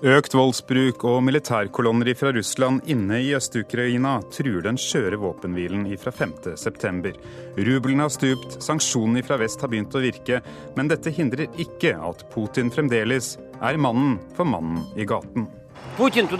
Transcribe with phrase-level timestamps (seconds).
[0.00, 7.12] Økt voldsbruk og militærkolonner fra Russland inne i Øst-Ukraina truer den skjøre våpenhvilen fra 5.9.
[7.60, 10.40] Rubelen har stupt, sanksjonene fra vest har begynt å virke,
[10.72, 15.44] men dette hindrer ikke at Putin fremdeles er mannen for mannen i gaten.
[16.00, 16.32] Putin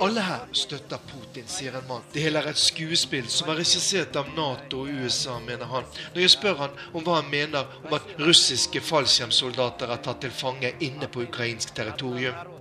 [0.00, 2.04] alle her støtter Putin, sier en mann.
[2.12, 5.88] Det hele er et skuespill som er regissert av Nato og USA, mener han.
[6.14, 10.34] Når jeg spør han om hva han mener om at russiske fallskjermsoldater er tatt til
[10.34, 12.55] fange inne på ukrainsk territorium.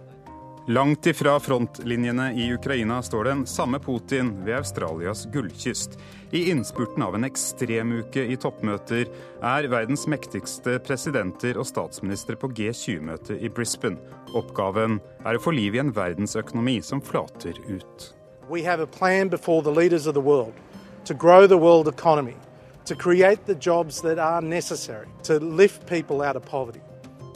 [0.68, 6.00] Langt ifra frontlinjene i Ukraina står den samme Putin ved Australias gullkyst.
[6.32, 9.12] I innspurten av en ekstremuke i toppmøter
[9.46, 14.02] er verdens mektigste presidenter og statsministre på G20-møte i Brisbane.
[14.34, 18.10] Oppgaven er å få liv i en verdensøkonomi som flater ut.
[18.50, 20.58] We have a plan before the leaders of the world
[21.06, 22.38] to grow the world economy,
[22.86, 26.82] to create the jobs that are necessary to lift people out of poverty.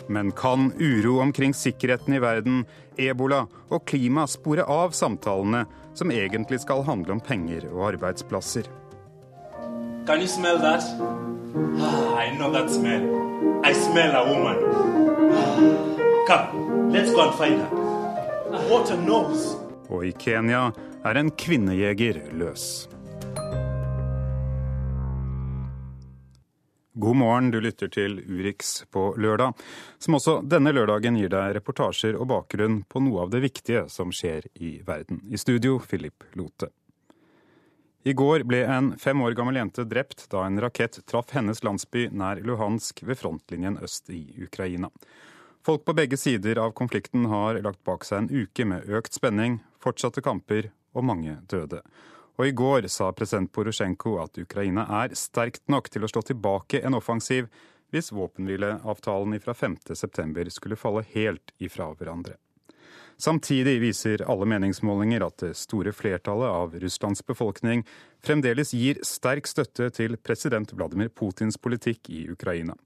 [0.10, 2.66] Men kan uro omkring sikkerheten i verden,
[3.00, 5.66] ebola og klima spore av samtalene
[5.98, 8.70] som egentlig skal handle om penger og arbeidsplasser?
[10.06, 10.84] Can you smell that?
[11.82, 13.04] Ah, I know that smell.
[13.64, 14.58] I smell a woman.
[16.28, 17.80] Come, let's go and find her.
[19.06, 19.56] Knows.
[19.90, 20.72] Og i Kenya
[21.06, 22.90] er en kvinnejeger løs.
[27.02, 29.54] God morgen, du lytter til Urix på lørdag,
[30.04, 34.12] som også denne lørdagen gir deg reportasjer og bakgrunn på noe av det viktige som
[34.12, 35.22] skjer i verden.
[35.32, 36.68] I studio, Philip Lote.
[38.04, 42.10] I går ble en fem år gammel jente drept da en rakett traff hennes landsby
[42.12, 44.92] nær Luhansk ved frontlinjen øst i Ukraina.
[45.64, 49.62] Folk på begge sider av konflikten har lagt bak seg en uke med økt spenning,
[49.80, 51.80] fortsatte kamper og mange døde.
[52.40, 56.80] Og i går sa president Porosjenko at Ukraina er sterkt nok til å slå tilbake
[56.88, 57.50] en offensiv
[57.92, 62.38] hvis våpenhvileavtalen fra 5.9 skulle falle helt ifra hverandre.
[63.20, 67.82] Samtidig viser alle meningsmålinger at det store flertallet av Russlands befolkning
[68.24, 72.78] fremdeles gir sterk støtte til president Vladimir Putins politikk i Ukraina.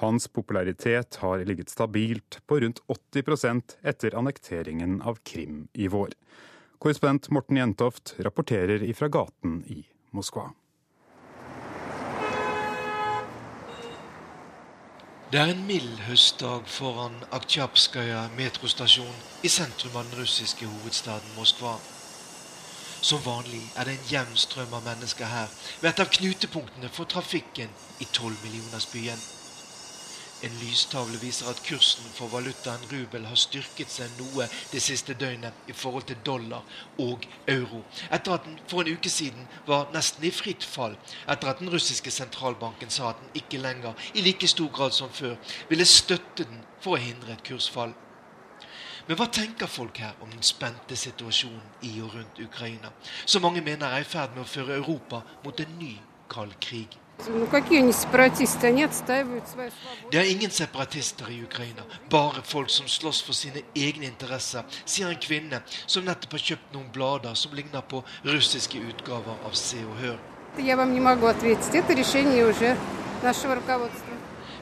[0.00, 6.16] Hans popularitet har ligget stabilt på rundt 80% etter annekteringen av Krim i vår.
[6.82, 10.48] Korrespondent Morten Jentoft rapporterer ifra gaten i Moskva.
[15.30, 19.14] Det er en mild høstdag foran Aktsjapskaja metrostasjon
[19.46, 21.76] i sentrum av den russiske hovedstaden Moskva.
[22.98, 25.54] Som vanlig er det en jevn strøm av mennesker her
[25.84, 27.70] ved et av knutepunktene for trafikken
[28.02, 29.22] i tolvmillionersbyen.
[30.42, 35.70] En lystavle viser at kursen for valutaen rubel har styrket seg noe det siste døgnet
[35.70, 36.66] i forhold til dollar
[37.04, 40.96] og euro, etter at den for en uke siden var nesten i fritt fall,
[41.30, 45.14] etter at den russiske sentralbanken sa at den ikke lenger, i like stor grad som
[45.14, 45.36] før,
[45.70, 47.94] ville støtte den for å hindre et kursfall.
[49.06, 52.90] Men hva tenker folk her om den spente situasjonen i og rundt Ukraina,
[53.26, 55.94] som mange mener er i ferd med å føre Europa mot en ny
[56.30, 57.01] kald krig?
[60.10, 65.08] Det er ingen separatister i Ukraina, bare folk som slåss for sine egne interesser, sier
[65.08, 69.84] en kvinne som nettopp har kjøpt noen blader som ligner på russiske utgaver av Se
[69.86, 70.18] og Hør.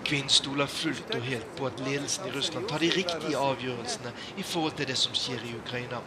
[0.05, 4.43] Kvinnen stoler fullt og helt på at ledelsen i Russland tar de riktige avgjørelsene i
[4.43, 5.99] forhold til det som skjer i Ukraina.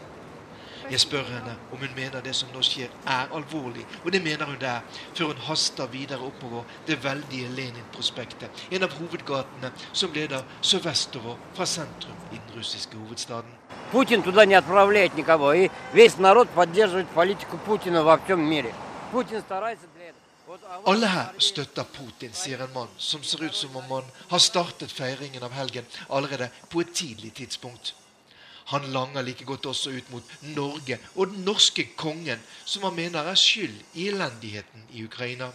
[0.91, 4.49] Jeg spør henne om hun mener det som nå skjer, er alvorlig, og det mener
[4.49, 4.81] hun det er,
[5.15, 11.67] før hun haster videre oppover det veldige Lenin-prospektet, en av hovedgatene som leder sørvestover fra
[11.67, 13.53] sentrum i den russiske hovedstaden.
[13.93, 18.75] Putin туда не отправляет никого, и весь народ поддерживает политику Путина во всем мире.
[19.13, 20.29] Путин старается для этого.
[20.87, 24.93] Alle her støtter Putin, sier en mann som ser ut som om han har startet
[24.93, 27.95] feiringen av helgen allerede på et tidlig tidspunkt.
[28.72, 30.24] Han langer like godt også ut mot
[30.56, 35.52] Norge og den norske kongen, som han mener er skyld i elendigheten i Ukraina.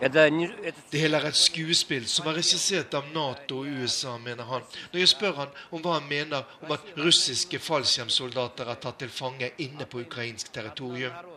[0.00, 4.66] Det hele er et skuespill som er regissert av Nato og USA, mener han.
[4.92, 9.12] Når jeg spør han om hva han mener om at russiske fallskjermsoldater er tatt til
[9.12, 11.35] fange inne på ukrainsk territorium.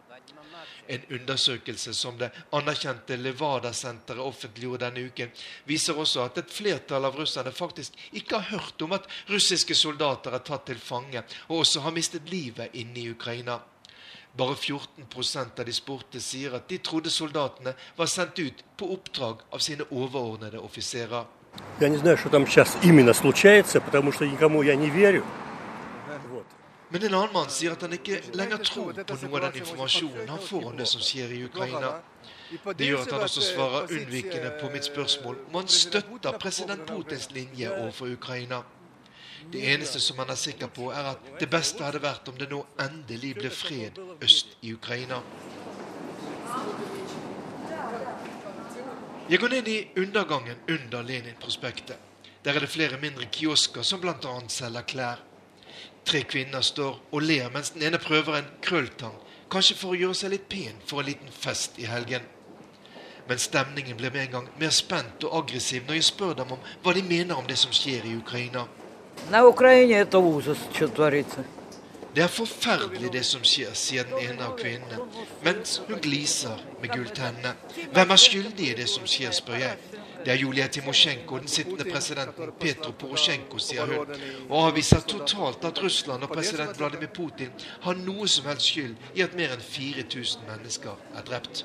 [0.89, 5.29] En undersøkelse som det anerkjente Levada-senteret offentliggjorde denne uken,
[5.69, 10.33] viser også at et flertall av russerne faktisk ikke har hørt om at russiske soldater
[10.33, 13.59] er tatt til fange og også har mistet livet inne i Ukraina.
[14.37, 15.05] Bare 14
[15.59, 19.85] av de spurte sier at de trodde soldatene var sendt ut på oppdrag av sine
[19.91, 21.25] overordnede offiserer.
[21.79, 25.48] Jeg vet ikke hva som skjer nå, for jeg tror ikke
[26.89, 30.31] men en annen mann sier at han ikke lenger tror på noe av den informasjonen
[30.31, 31.91] han får om det som skjer i Ukraina.
[32.49, 37.29] Det gjør at han også svarer unnvikende på mitt spørsmål om han støtter president Putins
[37.35, 38.63] linje overfor Ukraina.
[39.53, 42.49] Det eneste som han er sikker på, er at det beste hadde vært om det
[42.49, 45.21] nå endelig ble fred øst i Ukraina.
[49.29, 51.97] Jeg går ned i undergangen under Lenin-prospektet.
[52.45, 54.15] Der er det flere mindre kiosker som bl.a.
[54.49, 55.28] selger klær.
[56.09, 59.13] Tre kvinner står og ler mens den ene prøver en krølltang,
[59.53, 62.25] kanskje for å gjøre seg litt pen for en liten fest i helgen.
[63.29, 66.65] Men stemningen blir med en gang mer spent og aggressiv når jeg spør dem om
[66.81, 68.65] hva de mener om det som skjer i Ukraina.
[72.15, 75.05] Det er forferdelig det som skjer, sier den ene av kvinnene,
[75.45, 77.53] mens hun gliser med gulltennene.
[77.93, 79.98] Hvem er skyldig i det som skjer, spør jeg.
[80.25, 84.15] Det er Julia Timosjenko og den sittende presidenten Petro Porosjenko, sier hun,
[84.49, 87.53] og avviser totalt at Russland og president Vladimir Putin
[87.85, 91.63] har noe som helst skyld i at mer enn 4000 mennesker er drept.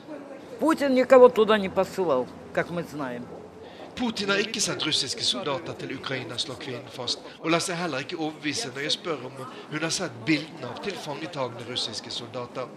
[3.94, 8.02] Putin har ikke sendt russiske soldater til Ukraina, slår kvinnen fast, og lar seg heller
[8.02, 9.36] ikke overbevise når jeg spør om
[9.70, 12.70] hun har sett bildene av tilfangetagende russiske soldater.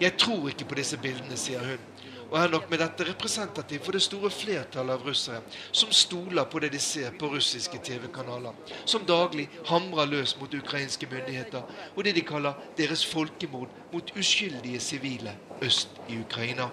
[0.00, 1.86] Jeg tror ikke på disse bildene, sier hun
[2.30, 6.62] og er nok med dette representativ for det store flertallet av russere som stoler på
[6.62, 11.62] det de ser på russiske TV-kanaler, som daglig hamrer løs mot ukrainske myndigheter
[11.94, 16.70] og det de kaller deres folkemord mot uskyldige sivile øst i Ukraina.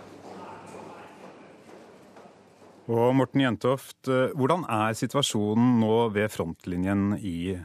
[2.92, 7.56] Og Morten Jentoft, eh, hvordan er situasjonen nå ved frontlinjen i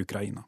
[0.00, 0.42] Ukraina?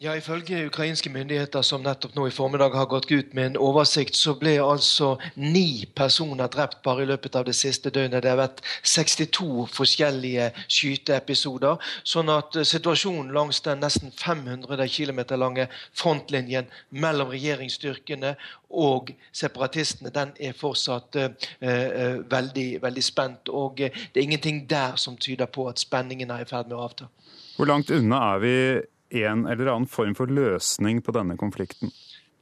[0.00, 4.14] Ja, Ifølge ukrainske myndigheter som nettopp nå i formiddag har gått ut med en oversikt,
[4.14, 8.22] så ble altså ni personer drept bare i løpet av det siste døgnet.
[8.22, 11.82] Det har vært 62 forskjellige skyteepisoder.
[12.06, 18.36] Sånn at eh, situasjonen langs den nesten 500 km lange frontlinjen mellom regjeringsstyrkene
[18.70, 23.50] og separatistene, den er fortsatt eh, veldig, veldig spent.
[23.50, 26.84] Og det er ingenting der som tyder på at spenningen er i ferd med å
[26.86, 27.10] avta.
[27.58, 28.54] Hvor langt unna er vi
[29.10, 31.92] en eller annen form for løsning på denne konflikten?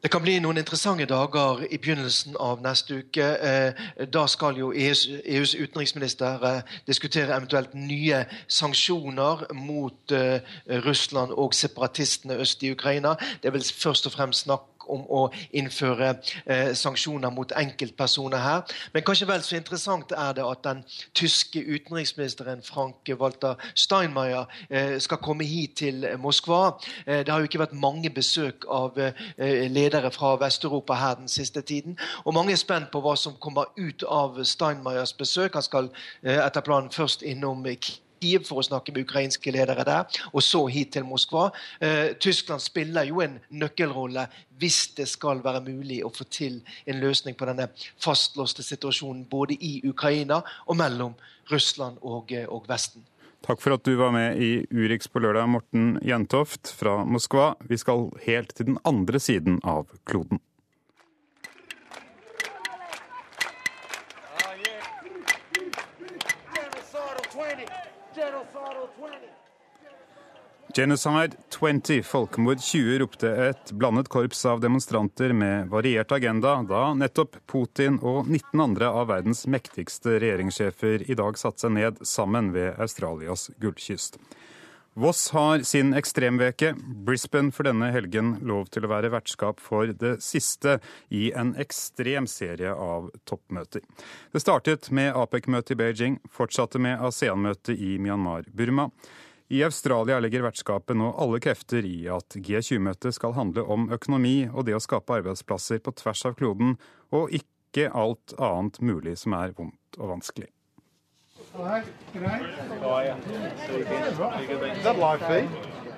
[0.02, 3.24] Det kan bli noen interessante dager i begynnelsen av neste uke.
[3.42, 3.80] Eh,
[4.12, 10.44] da skal jo EUs, EUs utenriksminister eh, diskutere eventuelt nye sanksjoner mot eh,
[10.84, 13.16] Russland og separatistene øst i Ukraina.
[13.42, 15.22] Det vel først og fremst snakk om å
[15.56, 18.76] innføre eh, sanksjoner mot enkeltpersoner her.
[18.94, 20.82] Men kanskje vel så interessant er det at den
[21.16, 26.76] tyske utenriksministeren Frank-Walter Steinmeier eh, skal komme hit til Moskva.
[27.06, 31.28] Eh, det har jo ikke vært mange besøk av eh, ledere fra Vest-Europa her den
[31.32, 31.98] siste tiden.
[32.24, 35.54] Og mange er spent på hva som kommer ut av Steinmeiers besøk.
[35.54, 35.92] Han skal
[36.22, 38.05] eh, etter planen først innom Kiev
[38.46, 41.50] for å snakke med ukrainske ledere der, og så hit til Moskva.
[41.80, 44.26] Eh, Tyskland spiller jo en nøkkelrolle
[44.58, 47.68] hvis det skal være mulig å få til en løsning på denne
[48.02, 51.14] fastlåste situasjonen både i Ukraina og mellom
[51.50, 53.04] Russland og, eh, og Vesten.
[53.46, 57.54] Takk for at du var med i Urix på lørdag, Morten Jentoft fra Moskva.
[57.68, 60.40] Vi skal helt til den andre siden av kloden.
[70.76, 77.38] Genocide 20, folkemord 20, ropte et blandet korps av demonstranter med variert agenda da nettopp
[77.48, 82.76] Putin og 19 andre av verdens mektigste regjeringssjefer i dag satte seg ned sammen ved
[82.76, 84.20] Australias gullkyst.
[84.98, 86.70] Voss har sin ekstremveke.
[87.04, 90.78] Brisbane for denne helgen lov til å være vertskap for det siste
[91.12, 93.84] i en ekstrem serie av toppmøter.
[94.32, 98.88] Det startet med APEC-møtet i Beijing, fortsatte med ASEAN-møtet i Myanmar-Burma.
[99.52, 104.64] I Australia legger vertskapet nå alle krefter i at G20-møtet skal handle om økonomi og
[104.64, 106.78] det å skape arbeidsplasser på tvers av kloden,
[107.12, 110.55] og ikke alt annet mulig som er vondt og vanskelig.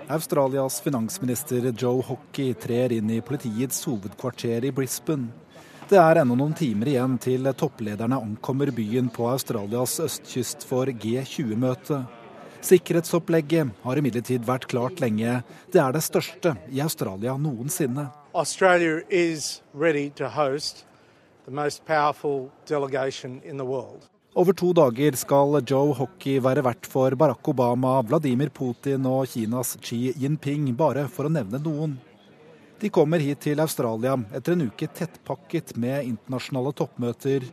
[0.09, 5.29] Australias finansminister Joe Hockey trer inn i politiets hovedkvarter i Brisbane.
[5.89, 12.03] Det er ennå noen timer igjen til topplederne ankommer byen på Australias østkyst for G20-møte.
[12.69, 15.41] Sikkerhetsopplegget har imidlertid vært klart lenge.
[15.73, 18.11] Det er det største i Australia noensinne.
[18.35, 20.85] Australia is ready to host
[21.47, 24.07] the most powerful delegation in the world.
[24.39, 29.73] Over to dager skal Joe Hockey være vert for Barack Obama, Vladimir Putin og Kinas
[29.83, 31.97] Xi Jinping, bare for å nevne noen.
[32.79, 37.49] De kommer hit til Australia etter en uke tettpakket med internasjonale toppmøter.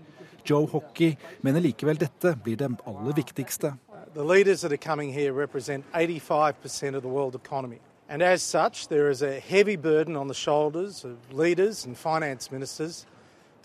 [0.46, 3.74] Joe Hockey mener likevel dette blir det aller viktigste.
[4.14, 7.82] The leaders that are coming here represent 85% of the world economy.
[8.08, 12.52] And as such, there is a heavy burden on the shoulders of leaders and finance
[12.52, 13.08] ministers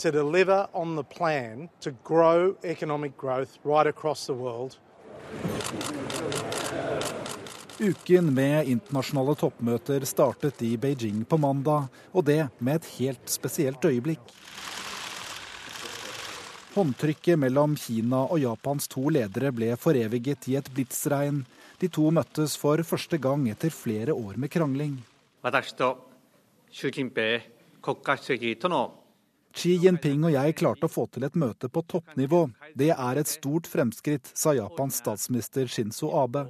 [0.01, 4.77] to deliver on the plan to grow economic growth right across the world.
[7.79, 13.85] Uken med internasjonale toppmøter startet i Beijing på mandag, og det med et helt spesielt
[13.85, 14.21] øyeblikk.
[16.75, 21.43] Håndtrykket mellom Kina og Japans to ledere ble foreviget i et blitsregn.
[21.81, 25.01] De to møttes for første gang etter flere år med krangling.
[29.51, 32.45] Xi Jinping og jeg klarte å få til et møte på toppnivå.
[32.79, 36.47] Det er et stort fremskritt, sa Japans statsminister Shinzo Abe.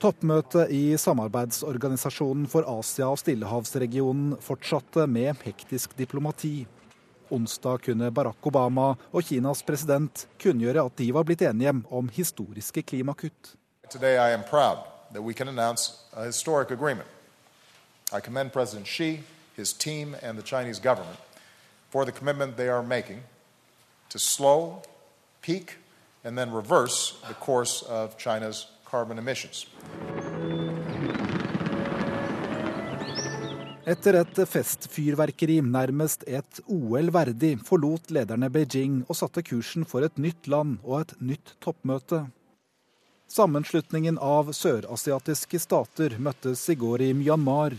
[0.00, 6.64] Toppmøtet i samarbeidsorganisasjonen for Asia og Stillehavsregionen fortsatte med hektisk diplomati.
[7.30, 12.82] Onsdag kunne Barack Obama og Kinas president kunngjøre at de var blitt enige om historiske
[12.82, 13.54] klimakutt.
[13.90, 14.80] Today I am proud
[15.12, 17.08] that we can announce a historic agreement.
[18.10, 19.20] I commend President Xi,
[19.56, 21.20] his team, and the Chinese government
[21.90, 23.22] for the commitment they are making
[24.08, 24.82] to slow,
[25.42, 25.76] peak,
[26.24, 29.66] and then reverse the course of China's carbon emissions.
[33.90, 40.20] Etter et festfyrverkeri, nærmest et OL verdig, forlot lederne Beijing og satte kursen for et
[40.20, 42.26] nytt land og et nytt toppmøte.
[43.30, 47.74] Sammenslutningen av sørasiatiske stater møttes i går i Myanmar.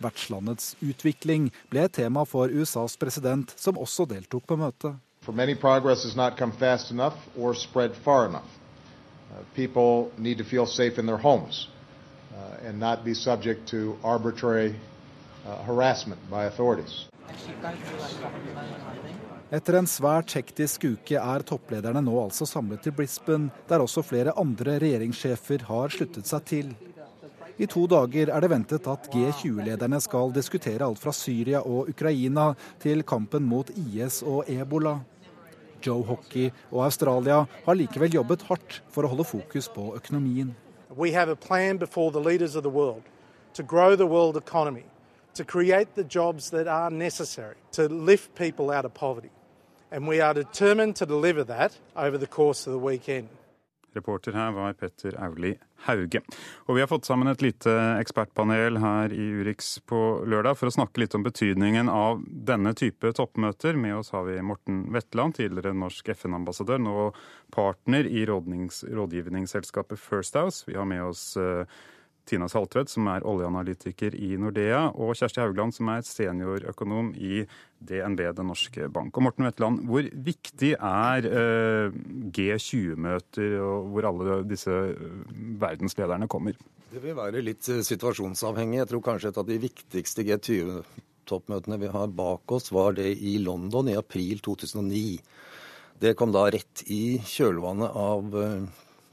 [0.00, 4.96] Vertslandets utvikling ble et tema for USAs president, som også deltok på møtet.
[5.20, 8.48] For many, progress has not come fast enough or spread far enough.
[9.30, 11.68] Uh, people need to feel safe in their homes
[12.34, 14.74] uh, and not be subject to arbitrary
[15.46, 17.06] uh, harassment by authorities.
[19.50, 24.34] Etter en svært hektisk uke er topplederne nå altså samlet i Brisbane, der også flere
[24.38, 26.72] andre regjeringssjefer har sluttet seg til.
[27.60, 32.54] I to dager er det ventet at G20-lederne skal diskutere alt fra Syria og Ukraina
[32.80, 34.94] til kampen mot IS og ebola.
[35.84, 40.54] Joe Hockey og Australia har likevel jobbet hardt for å holde fokus på økonomien.
[40.96, 43.02] We have a plan before the leaders of the world
[43.52, 44.86] to grow the world economy,
[45.34, 49.30] to create the jobs that are necessary to lift people out of poverty.
[49.92, 52.80] And we are determined to deliver that over the course of.
[53.96, 55.54] Reporter her var Petter Auli
[55.86, 56.20] Hauge.
[56.68, 60.74] Og vi har fått sammen et lite ekspertpanel her i Urix på lørdag for å
[60.74, 63.78] snakke litt om betydningen av denne type toppmøter.
[63.80, 67.08] Med oss har vi Morten Wetland, tidligere norsk FN-ambassadør, nå
[67.54, 70.66] partner i rådgivningsselskapet First House.
[70.68, 71.64] Vi har med oss uh,
[72.30, 77.42] Tina Saltvedt, som er oljeanalytiker i Nordea, og Kjersti Haugland, som er seniorøkonom i
[77.80, 79.16] DNB, Den norske bank.
[79.16, 81.96] Og Morten Wetland, hvor viktig er eh,
[82.36, 85.22] G20-møter, og hvor alle disse eh,
[85.62, 86.58] verdenslederne kommer?
[86.90, 88.82] Det vil være litt eh, situasjonsavhengig.
[88.82, 93.38] Jeg tror kanskje et av de viktigste G20-toppmøtene vi har bak oss, var det i
[93.42, 95.18] London i april 2009.
[96.00, 98.38] Det kom da rett i kjølvannet av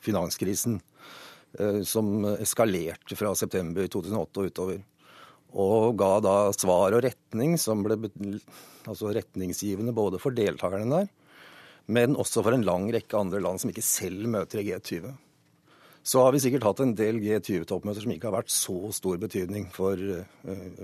[0.06, 0.78] finanskrisen.
[1.56, 4.82] Eh, som eskalerte fra september 2008 og utover.
[5.58, 7.98] Og ga da svar og retning som ble
[8.88, 11.08] altså retningsgivende både for deltakerne der,
[11.88, 15.08] men også for en lang rekke andre land som ikke selv møter i G20.
[16.08, 19.66] Så har vi sikkert hatt en del G20-toppmøter som ikke har vært så stor betydning
[19.76, 20.28] for uh,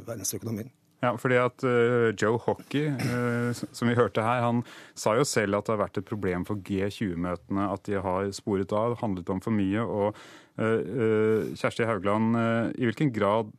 [0.04, 0.72] verdensøkonomien.
[1.04, 4.62] Ja, fordi at uh, Joe Hockey, uh, som vi hørte her, han
[5.00, 8.76] sa jo selv at det har vært et problem for G20-møtene at de har sporet
[8.76, 9.84] av, handlet om for mye.
[9.84, 10.20] Og
[10.54, 12.38] Kjersti Haugland,
[12.78, 13.50] i hvilken grad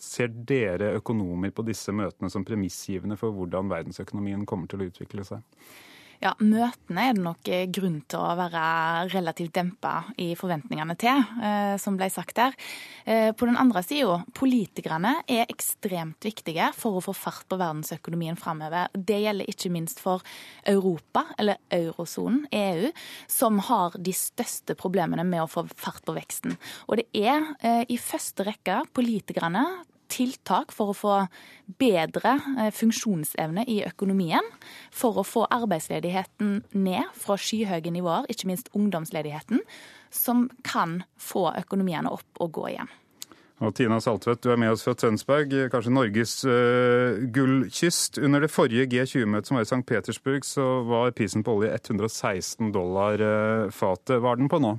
[0.00, 5.26] ser dere økonomer på disse møtene som premissgivende for hvordan verdensøkonomien kommer til å utvikle
[5.28, 5.44] seg?
[6.24, 8.60] Ja, Møtene er det nok eh, grunn til å være
[9.12, 12.56] relativt dempa i forventningene til, eh, som ble sagt der.
[13.04, 18.40] Eh, på den andre sida, politikerne er ekstremt viktige for å få fart på verdensøkonomien
[18.40, 18.88] framover.
[18.96, 20.24] Det gjelder ikke minst for
[20.64, 22.88] Europa, eller eurosonen, EU,
[23.28, 26.56] som har de største problemene med å få fart på veksten.
[26.88, 29.66] Og det er i første rekke politikerne
[30.12, 31.18] tiltak for å få
[31.80, 34.48] bedre eh, funksjonsevne i økonomien.
[34.94, 39.64] For å få arbeidsledigheten ned fra skyhøye nivåer, ikke minst ungdomsledigheten.
[40.14, 42.92] Som kan få økonomiene opp og gå igjen.
[43.62, 48.18] Og Tina Saltvedt, du er med oss fra Tønsberg, kanskje Norges uh, gullkyst.
[48.18, 49.84] Under det forrige G20-møtet som var i St.
[49.86, 54.18] Petersburg, så var prisen på olje 116 dollar uh, fatet.
[54.18, 54.74] Hva er den på nå?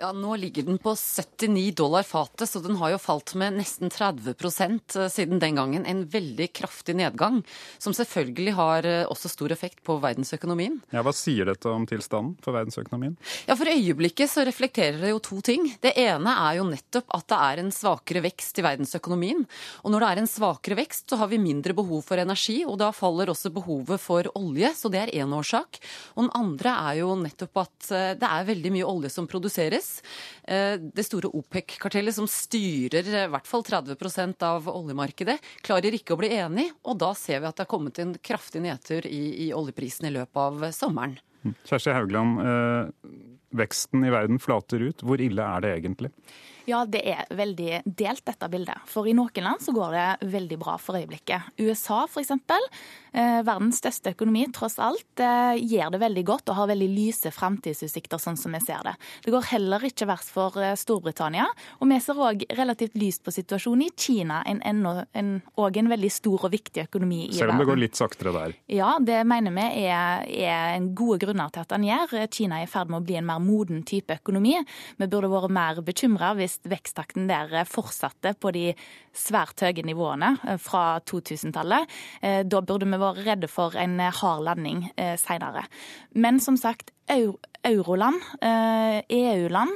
[0.00, 3.90] Ja, Nå ligger den på 79 dollar fatet, så den har jo falt med nesten
[3.92, 5.82] 30 eh, siden den gangen.
[5.84, 7.42] En veldig kraftig nedgang,
[7.76, 10.78] som selvfølgelig har eh, også stor effekt på verdensøkonomien.
[10.96, 13.18] Ja, Hva sier dette om tilstanden for verdensøkonomien?
[13.44, 15.68] Ja, For øyeblikket så reflekterer det jo to ting.
[15.84, 19.44] Det ene er jo nettopp at det er en svakere vekst i verdensøkonomien.
[19.84, 22.80] Og når det er en svakere vekst, så har vi mindre behov for energi, og
[22.80, 25.82] da faller også behovet for olje, så det er én årsak.
[26.16, 29.89] Og den andre er jo nettopp at eh, det er veldig mye olje som produseres.
[30.44, 36.16] Eh, det store OPEC-kartellet som styrer eh, i hvert fall 30% av oljemarkedet, klarer ikke
[36.16, 39.22] å bli enig, og da ser vi at det har kommet en kraftig nedtur i,
[39.46, 41.18] i oljeprisen i løpet av sommeren.
[41.44, 41.56] Hm.
[41.64, 43.10] Kjersti Haugland, eh,
[43.60, 45.04] veksten i verden flater ut.
[45.06, 46.12] Hvor ille er det egentlig?
[46.68, 48.82] Ja, det er veldig delt, dette bildet.
[48.90, 51.52] For i noen land så går det veldig bra for øyeblikket.
[51.60, 52.32] USA f.eks.,
[53.12, 57.32] eh, verdens største økonomi, tross alt, eh, gjør det veldig godt og har veldig lyse
[57.34, 58.94] framtidsutsikter, sånn som vi ser det.
[59.24, 61.48] Det går heller ikke verst for eh, Storbritannia.
[61.80, 65.90] Og vi ser òg relativt lyst på situasjonen i Kina, en, en, en, og en
[65.90, 67.40] veldig stor og viktig økonomi i verden.
[67.40, 68.56] Selv om det går litt saktere der?
[68.70, 72.16] Ja, det mener vi er, er en gode grunner til at den gjør.
[72.30, 74.56] Kina er i ferd med å bli en mer moden type økonomi.
[75.00, 78.70] Vi burde vært mer bekymra hvis veksttakten der fortsatte på de
[79.16, 81.98] svært høye nivåene eh, fra 2000-tallet.
[82.22, 85.66] Eh, da burde vi vært redde for en hard landing eh, senere.
[86.14, 88.22] Men som sagt, euroland,
[89.08, 89.70] EU-land,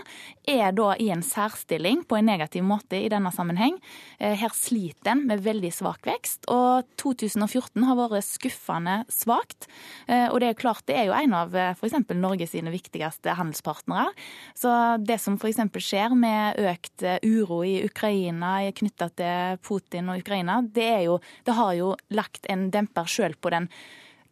[0.44, 3.76] eh, e er da i en særstilling på en negativ måte i denne sammenheng.
[4.18, 9.68] Eh, her sliter en med veldig svak vekst, og 2014 har vært skuffende svakt.
[10.08, 11.98] Eh, og det er klart det er jo en av f.eks.
[12.14, 14.12] Norge sine viktigste handelspartnere.
[14.56, 14.70] Så
[15.04, 15.60] det som f.eks.
[15.76, 21.74] skjer med økt uro i Ukraina knytta til Putin og Ukraina, det, jo, det har
[21.74, 23.68] jo lagt en demper sjøl på den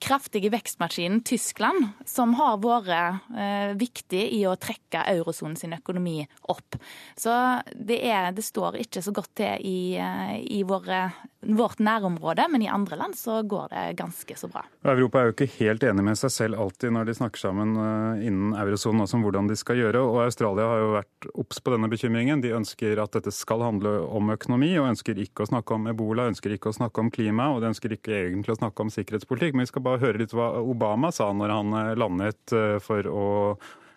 [0.03, 6.79] kraftige vekstmaskinen Tyskland, som har vært eh, viktig i å trekke eurosonen sin økonomi opp.
[7.19, 7.33] Så
[7.75, 11.05] det, er, det, står ikke så godt til i, eh, i våre,
[11.43, 14.63] vårt nærområde, men i andre land så går det ganske så bra.
[14.87, 18.27] Europa er jo ikke helt enig med seg selv alltid når de snakker sammen eh,
[18.29, 21.91] innen eurosonen om hvordan de skal gjøre, og Australia har jo vært obs på denne
[21.91, 22.45] bekymringen.
[22.45, 26.29] De ønsker at dette skal handle om økonomi, og ønsker ikke å snakke om ebola,
[26.31, 29.57] ønsker ikke å snakke om klima, og de ønsker ikke egentlig å snakke om sikkerhetspolitikk.
[29.57, 33.09] men vi skal bare høre litt hva Obama sa når han eh, landet eh, for
[33.11, 33.29] å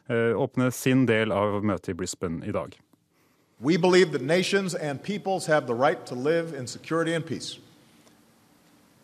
[0.06, 2.76] åpne sin del av møtet i Brisbane i dag.
[3.60, 7.58] We believe that nations and peoples have the right to live in security and peace.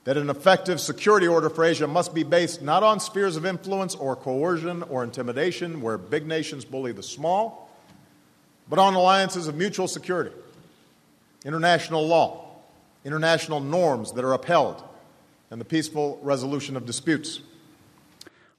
[0.03, 3.95] That an effective security order for Asia must be based not on spheres of influence
[3.95, 7.69] or coercion or intimidation where big nations bully the small,
[8.67, 10.31] but on alliances of mutual security,
[11.45, 12.47] international law,
[13.05, 14.83] international norms that are upheld
[15.51, 17.41] and the peaceful resolution of disputes.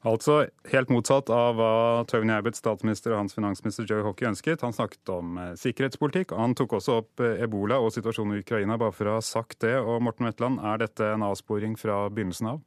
[0.03, 1.71] Altså helt motsatt av hva
[2.11, 4.65] Tony Abbott, statsminister og hans finansminister Joe Hockey ønsket.
[4.65, 8.77] Han snakket om sikkerhetspolitikk, og Han tok også opp eh, ebola og situasjonen i Ukraina,
[8.81, 9.77] bare for å ha sagt det.
[9.79, 12.61] Og Morten Wetland, er dette en avsporing fra begynnelsen av?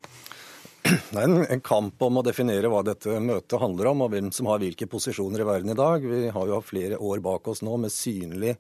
[0.87, 4.49] Det er en kamp om å definere hva dette møtet handler om, og hvem som
[4.49, 6.05] har hvilke posisjoner i verden i dag.
[6.07, 8.55] Vi har jo hatt flere år bak oss nå med synlig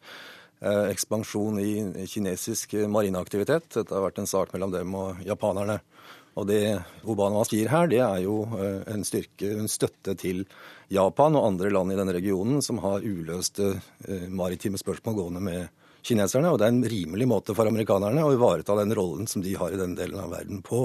[0.61, 3.69] Eh, ekspansjon i kinesisk marineaktivitet.
[3.75, 5.83] Dette har vært en sak mellom dem og japanerne.
[6.37, 6.61] Og det
[7.09, 10.44] Obama sier her, det er jo eh, en styrke, en støtte til
[10.92, 13.72] Japan og andre land i denne regionen som har uløste
[14.05, 16.53] eh, maritime spørsmål gående med kineserne.
[16.53, 19.72] Og det er en rimelig måte for amerikanerne å ivareta den rollen som de har
[19.72, 20.85] i denne delen av verden på.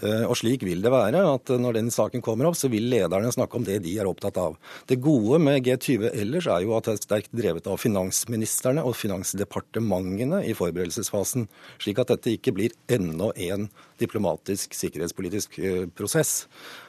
[0.00, 3.32] Eh, og slik vil det være at når den saken kommer opp, så vil lederne
[3.34, 4.56] snakke om det de er opptatt av.
[4.88, 8.96] Det gode med G20 ellers er jo at det er sterkt drevet av finansministrene og
[8.98, 11.48] finansdepartementene i forberedelsesfasen,
[11.82, 13.68] slik at dette ikke blir enda en
[14.02, 16.46] diplomatisk, sikkerhetspolitisk eh, prosess.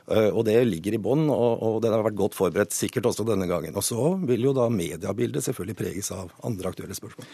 [0.08, 3.48] Eh, og det ligger i bånn, og, den har vært godt forberedt, sikkert også denne
[3.50, 3.76] gangen.
[3.76, 7.30] Og så vil jo da mediebildet selvfølgelig preges av andre aktuelle spørsmål.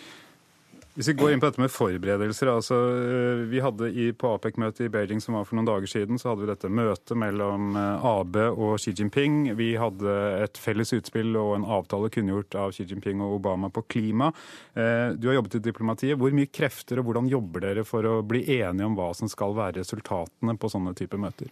[0.99, 2.49] Hvis vi går inn på dette med forberedelser.
[2.51, 6.19] altså eh, Vi hadde i, På APEC-møtet i Beijing som var for noen dager siden,
[6.19, 9.37] så hadde vi dette møtet mellom eh, AB og Xi Jinping.
[9.55, 13.85] Vi hadde et felles utspill og en avtale kunngjort av Xi Jinping og Obama på
[13.87, 14.27] klima.
[14.75, 16.19] Eh, du har jobbet i diplomatiet.
[16.19, 19.55] Hvor mye krefter og hvordan jobber dere for å bli enige om hva som skal
[19.55, 21.47] være resultatene på sånne typer møter?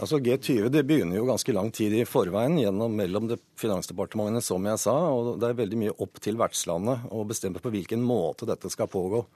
[0.00, 4.64] Altså G20 det begynner jo ganske lang tid i forveien gjennom mellom det finansdepartementene, som
[4.64, 4.94] jeg sa.
[5.12, 8.88] og Det er veldig mye opp til vertslandet å bestemme på hvilken måte dette skal
[8.92, 9.26] pågå.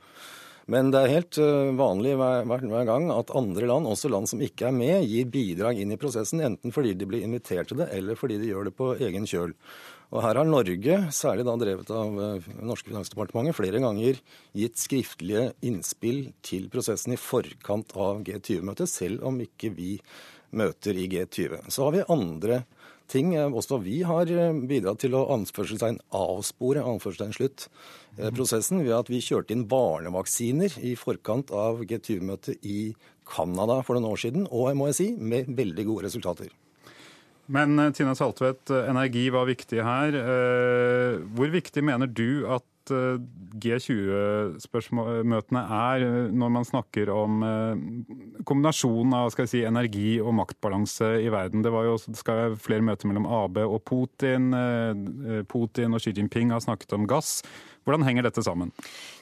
[0.73, 4.41] Men det er helt eh, vanlig hver, hver, gang at andre land, også land som
[4.43, 7.87] ikke er med, gir bidrag inn i prosessen, enten fordi de blir invitert til det,
[7.95, 9.55] eller fordi de gjør det på egen kjøl.
[10.11, 14.19] Og Her har Norge, særlig da drevet av eh, norske finansdepartementet, flere ganger
[14.59, 20.01] gitt skriftlige innspill til prosessen i forkant av G20-møtet, selv om ikke vi
[20.59, 21.69] møter i G20.
[21.73, 22.65] Så har vi andre
[23.11, 23.35] ting.
[23.37, 24.31] Også vi har
[24.67, 27.69] bidratt til å anførselstegn avspore anførselstegn slutt
[28.37, 32.95] prosessen ved at vi kjørte inn barnevaksiner i forkant av G20-møtet i
[33.29, 36.53] Canada for noen år siden, og må jeg si, med veldig gode resultater.
[37.53, 40.17] Men Tina Saltvedt, energi var viktig her.
[41.37, 42.65] Hvor viktig mener du at
[42.95, 43.19] Eh,
[43.57, 47.85] G20-møtene er eh, når man snakker om eh,
[48.47, 51.65] kombinasjonen av si, energi og maktbalanse i verden.
[51.65, 54.53] Det, jo, det skal være flere møter mellom AB og Putin.
[55.51, 57.41] Putin og Xi Jinping har snakket om gass.
[57.87, 58.73] Hvordan henger dette sammen?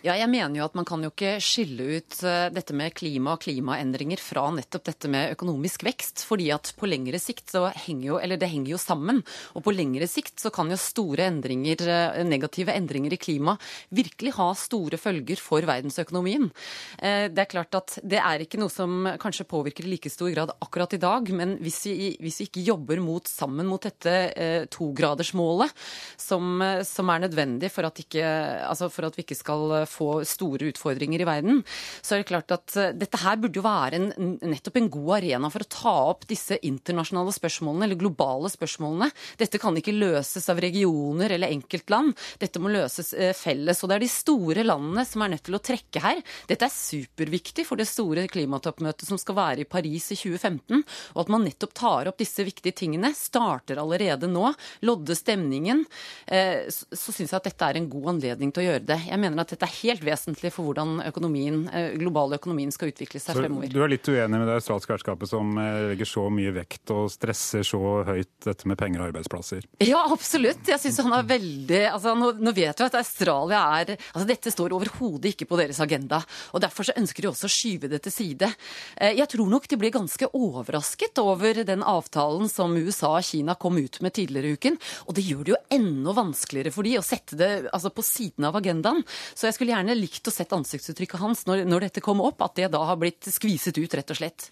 [0.04, 3.38] Ja, jeg mener jo at Man kan jo ikke skille ut eh, dette med klima
[3.38, 6.26] og klimaendringer fra nettopp dette med økonomisk vekst.
[6.28, 9.22] fordi at på lengre sikt så henger jo, eller det henger jo sammen.
[9.56, 13.54] Og på lengre sikt så kan jo store endringer, eh, negative endringer i klima
[13.88, 16.50] virkelig ha store følger for verdensøkonomien.
[16.98, 20.28] Eh, det er klart at det er ikke noe som kanskje påvirker i like stor
[20.36, 24.68] grad akkurat i dag, men hvis vi, hvis vi ikke jobber mot, sammen mot dette
[24.68, 25.72] togradersmålet,
[26.20, 28.28] som, som er nødvendig for at ikke
[28.68, 31.62] altså for at vi ikke skal få store utfordringer i verden,
[32.02, 35.10] så er det klart at eh, dette her burde jo være en, nettopp en god
[35.18, 39.10] arena for å ta opp disse internasjonale spørsmålene, eller globale spørsmålene.
[39.40, 42.14] Dette kan ikke løses av regioner eller enkeltland.
[42.40, 43.82] Dette må løses eh, felles.
[43.82, 46.22] Og det er de store landene som er nødt til å trekke her.
[46.50, 50.84] Dette er superviktig for det store klimatoppmøtet som skal være i Paris i 2015.
[51.14, 54.50] Og at man nettopp tar opp disse viktige tingene, starter allerede nå,
[54.86, 55.82] lodde stemningen,
[56.24, 58.98] så syns jeg at dette er en god anledning til å gjøre det.
[59.08, 61.64] Jeg mener at dette er helt vesentlig for hvordan økonomien,
[61.98, 63.70] global økonomien skal utvikle seg så fremover.
[63.72, 67.10] Du er litt uenig med det australske vertskapet som eh, legger så mye vekt og
[67.12, 69.66] stresser så høyt dette med penger og arbeidsplasser?
[69.84, 70.64] Ja, absolutt.
[70.68, 74.52] Jeg synes han er veldig altså, nå, nå, vet vi at Australia er altså Dette
[74.52, 76.20] står overhodet ikke på deres agenda.
[76.52, 78.50] og Derfor så ønsker de også å skyve det til side.
[78.96, 83.56] Eh, jeg tror nok de blir ganske overrasket over den avtalen som USA og Kina
[83.60, 84.78] kom ut med tidligere i uken.
[85.08, 88.48] Og det gjør det jo enda vanskeligere for de å sette det altså, på siden
[88.48, 89.02] av agendaen.
[89.34, 92.56] Så jeg skulle gjerne likt å sett ansiktsuttrykket hans når, når dette kom opp, at
[92.58, 94.48] det da har blitt skviset ut, rett og slett.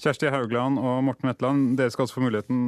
[0.00, 2.60] Kjersti Haugland og Morten Wetland, dere skal også få muligheten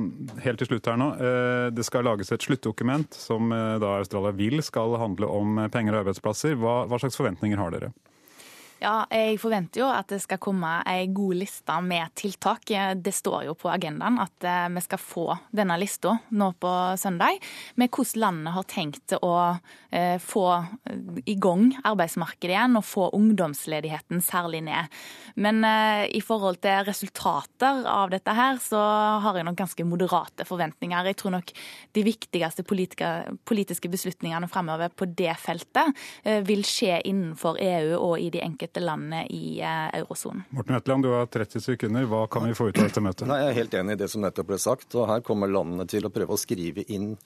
[0.44, 1.06] helt til slutt her nå.
[1.16, 5.96] Eh, det skal lages et sluttdokument som eh, da Australia vil skal handle om penger
[5.96, 6.58] og arbeidsplasser.
[6.60, 7.92] Hva, hva slags forventninger har dere?
[8.82, 12.66] Ja, jeg forventer jo at det skal komme ei god liste med tiltak.
[12.98, 17.38] Det står jo på agendaen at eh, vi skal få denne lista nå på søndag,
[17.78, 19.34] med hvordan landet har tenkt å
[19.94, 20.46] eh, få
[21.30, 24.90] i gang arbeidsmarkedet igjen og få ungdomsledigheten særlig ned.
[25.38, 28.82] Men eh, i forhold til resultater av dette her, så
[29.22, 31.12] har jeg nok ganske moderate forventninger.
[31.12, 31.54] Jeg tror nok
[31.94, 35.94] de viktigste politiske beslutningene fremover på det feltet
[36.48, 40.44] vil skje innenfor EU og i de enkelte enkelte landet i eh, eurosonen.
[40.50, 42.04] Morten Wetland, du har 30 sekunder.
[42.04, 43.28] Hva kan vi få ut av dette møtet?
[43.28, 44.94] Nei, Jeg er helt enig i det som nettopp ble sagt.
[44.94, 47.16] og Her kommer landene til å prøve å skrive inn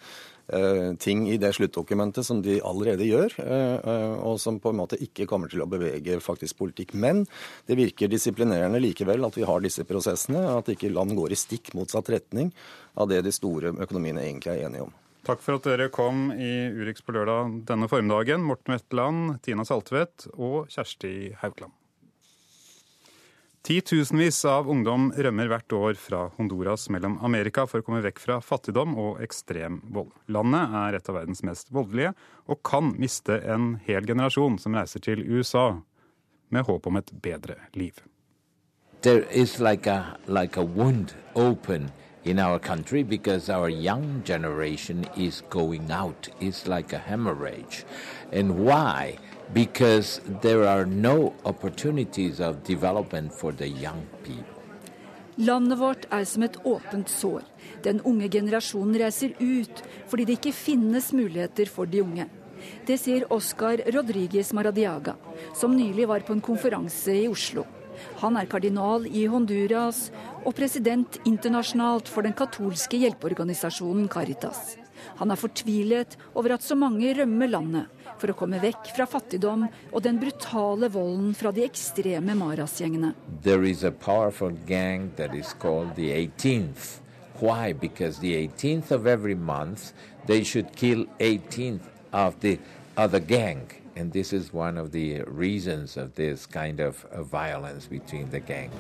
[0.53, 4.99] uh, ting i det sluttdokumentet som de allerede gjør, uh, og som på en måte
[4.99, 6.95] ikke kommer til å bevege faktisk politikk.
[6.95, 7.27] Men
[7.67, 11.75] det virker disiplinerende likevel at vi har disse prosessene, at ikke land går i stikk
[11.75, 12.53] motsatt retning
[12.97, 14.95] av det de store økonomiene egentlig er enige om.
[15.27, 18.45] Takk for at dere kom i Urix på lørdag denne formiddagen.
[18.47, 21.75] Morten Wetland, Tina Saltvedt og Kjersti Haukland.
[23.67, 28.39] Titusenvis av ungdom rømmer hvert år fra Honduras mellom Amerika for å komme vekk fra
[28.39, 30.13] fattigdom og ekstrem vold.
[30.31, 32.15] Landet er et av verdens mest voldelige,
[32.47, 35.73] og kan miste en hel generasjon som reiser til USA
[36.55, 37.99] med håp om et bedre liv.
[39.03, 41.91] There is like a, like a wound open
[42.27, 46.29] in our country because our young generation is going out.
[46.41, 47.85] It's like a hemorrhage.
[48.33, 49.19] And why?
[49.55, 54.57] Because there are no opportunities of development for the young people.
[55.37, 57.43] Landet vårt er som et åpent sår.
[57.85, 62.27] Den unge generasjonen reiser ut fordi det ikke finnes muligheter for de unge.
[62.87, 65.15] Det sier Oscar Rodriguez Maradiaga,
[65.55, 67.67] som nylig var på en konferanse i Oslo.
[68.23, 70.09] Han er kardinal i Honduras
[70.45, 74.77] og president internasjonalt for den katolske hjelpeorganisasjonen Caritas.
[75.21, 79.67] Han er fortvilet over at så mange rømmer landet for å komme vekk fra fattigdom
[79.69, 83.13] og den brutale volden fra de ekstreme Maras-gjengene.
[87.39, 87.75] Why?
[87.75, 89.93] Because the 18th of every month
[90.27, 92.59] they should kill 18th of the
[92.97, 93.86] other gang.
[93.97, 98.75] And this is one of the reasons of this kind of violence between the gangs.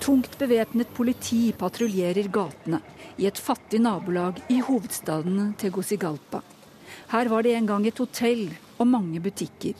[0.00, 2.80] Tungt bevæpnet politi patruljerer gatene
[3.18, 6.40] i et fattig nabolag i hovedstaden Tegucigalpa.
[7.12, 9.76] Her var det en gang et hotell og mange butikker.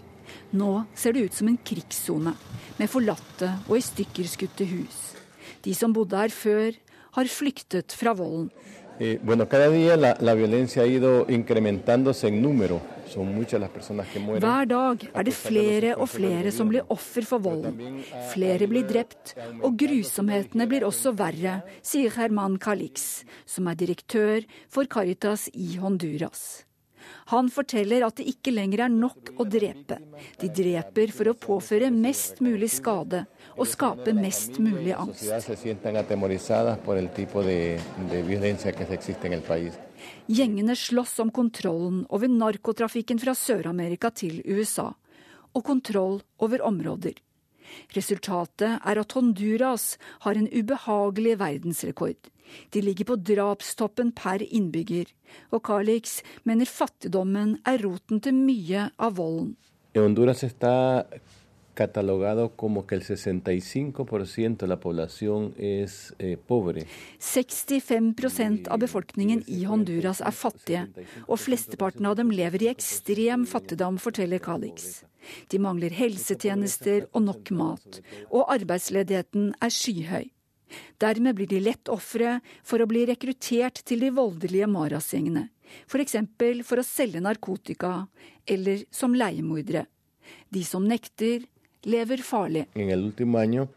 [0.52, 2.34] Nå ser det ut som en krigssone,
[2.76, 5.00] med forlatte og i stykker skutte hus.
[5.64, 6.76] De som bodde her før,
[7.16, 8.50] har flyktet fra volden.
[9.02, 12.82] Eh, bueno, cada día la, la violencia ha ido incrementándose en número.
[13.10, 18.04] Hver dag er det flere og flere som blir offer for volden.
[18.30, 19.34] Flere blir drept,
[19.64, 26.66] og grusomhetene blir også verre, sier Herman Calix, som er direktør for Caritas i Honduras.
[27.32, 29.98] Han forteller at det ikke lenger er nok å drepe.
[30.38, 33.24] De dreper for å påføre mest mulig skade
[33.56, 35.24] og skape mest mulig angst.
[40.30, 44.90] Gjengene slåss om kontrollen over narkotrafikken fra Sør-Amerika til USA,
[45.54, 47.18] og kontroll over områder.
[47.94, 49.94] Resultatet er at Honduras
[50.26, 52.30] har en ubehagelig verdensrekord.
[52.74, 55.06] De ligger på drapstoppen per innbygger,
[55.54, 59.54] og Calix mener fattigdommen er roten til mye av volden.
[59.94, 61.04] Honduras está
[61.80, 66.86] catalogado como que el 65% de la población es eh, pobre.
[67.18, 70.82] 65 av befolkningen i Honduras er fattige,
[71.24, 75.06] og flesteparten av dem lever i ekstrem fattigdom, forteller Calix.
[75.48, 80.26] De mangler helsetjenester og nok mat, og arbeidsledigheten er skyhøy.
[81.00, 85.46] Dermed blir de lett ofre for å bli rekruttert til de voldelige Maras-gjengene,
[85.88, 86.18] f.eks.
[86.36, 87.94] For, for å selge narkotika
[88.44, 89.86] eller som leiemordere.
[90.52, 91.48] De som nekter,
[91.82, 92.66] lever farlig.
[92.74, 93.68] En el último año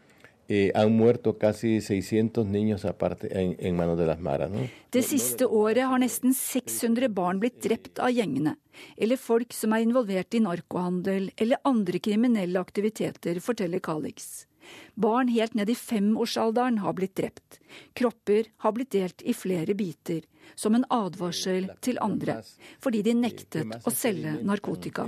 [0.46, 1.00] Eh, han
[1.40, 4.50] casi 600 niños aparte en, en manos de las maras.
[4.50, 4.68] ¿no?
[4.90, 8.56] Det siste året har nesten 600 barn blitt drept av gjengene,
[8.96, 14.46] eller folk som er involvert i narkohandel eller andre kriminelle aktiviteter, forteller Calix.
[14.94, 17.58] Barn helt ned i femårsalderen har blitt drept.
[17.94, 20.22] Kropper har blitt delt i flere biter,
[20.54, 22.38] som en advarsel til andre,
[22.82, 25.06] fordi de nektet å selge narkotika.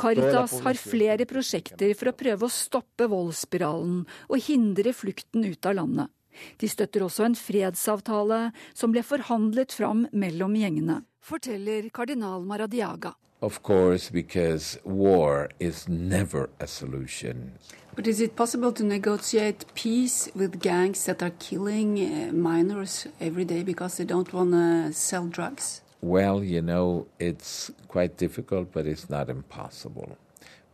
[0.00, 5.78] Caritas har flere prosjekter for å prøve å stoppe voldsspiralen og hindre flukten ut av
[5.82, 6.10] landet.
[6.56, 8.40] De støtter også en fredsavtale
[8.72, 13.12] som ble forhandlet fram mellom gjengene, forteller kardinal Maradiaga.
[13.42, 17.52] Of course, because war is never a solution.
[17.94, 23.46] But is it possible to negotiate peace with gangs that are killing uh, minors every
[23.46, 25.80] day because they don't want to sell drugs?
[26.02, 30.18] Well, you know, it's quite difficult, but it's not impossible.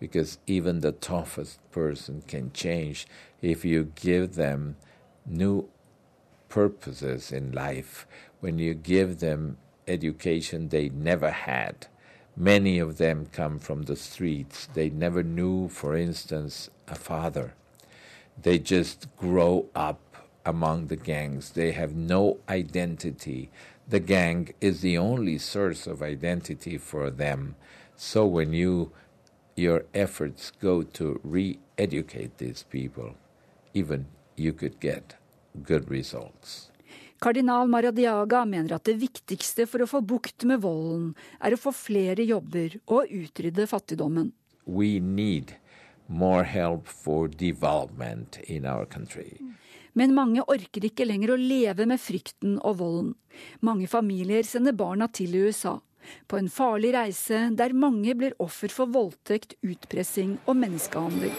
[0.01, 3.07] Because even the toughest person can change
[3.43, 4.77] if you give them
[5.25, 5.69] new
[6.49, 8.09] purposes in life,
[8.41, 11.87] when you give them education they never had
[12.37, 14.69] Many of them come from the streets.
[14.75, 17.55] They never knew, for instance, a father.
[18.41, 20.01] They just grow up
[20.45, 21.51] among the gangs.
[21.51, 23.51] They have no identity.
[23.89, 27.57] The gang is the only source of identity for them.
[27.97, 28.93] So when you
[29.57, 33.15] your efforts go to re-educate these people,
[33.73, 35.15] even you could get
[35.63, 36.71] good results.
[37.27, 41.09] Kardinal Maradiaga mener at det viktigste for å få bukt med volden,
[41.43, 44.29] er å få flere jobber og utrydde fattigdommen.
[49.99, 53.13] Men mange orker ikke lenger å leve med frykten og volden.
[53.59, 55.81] Mange familier sender barna til USA.
[56.31, 61.35] På en farlig reise der mange blir offer for voldtekt, utpressing og menneskehandel.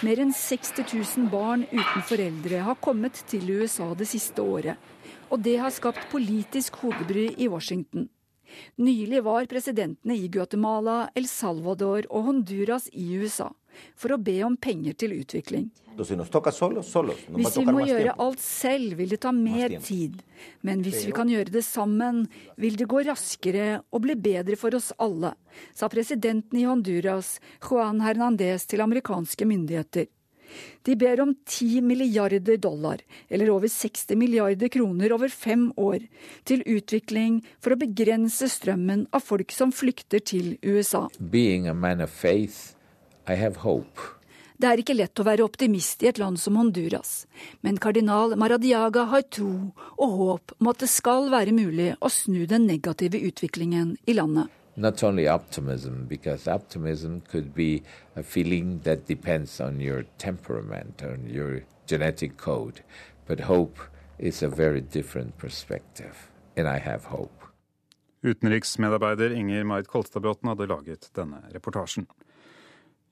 [0.00, 4.80] Mer enn 60 000 barn uten foreldre har kommet til USA det siste året.
[5.28, 8.08] Og det har skapt politisk hodebry i Washington.
[8.80, 13.50] Nylig var presidentene i Guatemala, El Salvador og Honduras i USA
[13.98, 15.70] for å be om penger til utvikling.
[16.00, 16.12] Hvis
[17.58, 20.20] vi må gjøre alt selv, vil det ta mer tid.
[20.64, 22.22] Men hvis vi kan gjøre det sammen,
[22.56, 25.34] vil det gå raskere og bli bedre for oss alle,
[25.76, 30.08] sa presidenten i Honduras, Juan Hernandez, til amerikanske myndigheter.
[30.82, 36.06] De ber om 10 milliarder dollar, eller over 60 milliarder kroner over fem år,
[36.44, 41.06] til utvikling for å begrense strømmen av folk som flykter til USA.
[41.20, 42.79] Being a man of faith.
[44.60, 47.24] Det er ikke lett å være optimist i et land som Honduras,
[47.64, 52.42] men kardinal Maradiaga har tro og håp om at det skal være mulig å snu
[52.46, 54.52] den negative utviklingen i landet.
[54.76, 57.82] Not only optimism, because optimism could be
[58.16, 62.80] a feeling that depends on your temperament, on your genetic code,
[63.26, 63.80] but hope
[64.18, 67.44] is a very different perspective, and I have hope.
[68.22, 72.06] Utenriksmedarbeider Inger Marit Kolstadbråten hadde laget denne reportasjen.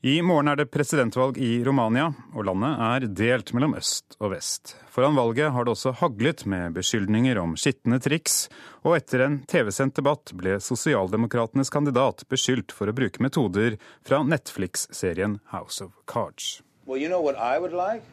[0.00, 4.76] I morgen er det presidentvalg i Romania, og landet er delt mellom øst og vest.
[4.94, 8.44] Foran valget har det også haglet med beskyldninger om skitne triks,
[8.86, 13.74] og etter en TV-sendt debatt ble sosialdemokratenes kandidat beskyldt for å bruke metoder
[14.06, 16.62] fra Netflix-serien House of Cards.
[16.86, 18.06] Well, you know what I would like?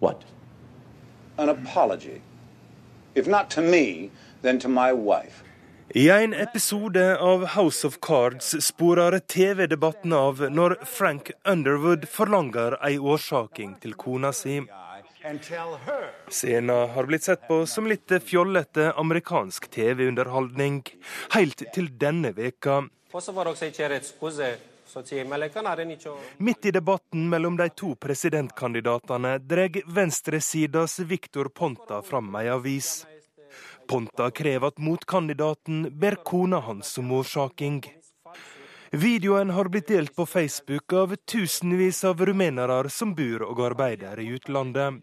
[0.00, 0.24] What?
[1.36, 2.22] An apology.
[3.14, 5.44] If not to me, then to my wife.
[5.90, 12.98] I en episode av House of Cards sporer TV-debatten av når Frank Underwood forlanger ei
[12.98, 14.58] årsaking til kona si.
[16.28, 20.82] Scenen har blitt sett på som litt fjollete amerikansk TV-underholdning,
[21.32, 22.82] helt til denne veka.
[26.36, 32.98] Midt i debatten mellom de to presidentkandidatene drar venstresidas Victor Ponta fram ei avis.
[33.88, 37.82] Ponta krever at motkandidaten ber kona hans om årsaking.
[38.90, 44.28] Videoen har blitt delt på Facebook av tusenvis av rumenere som bor og arbeider i
[44.36, 45.00] utlandet.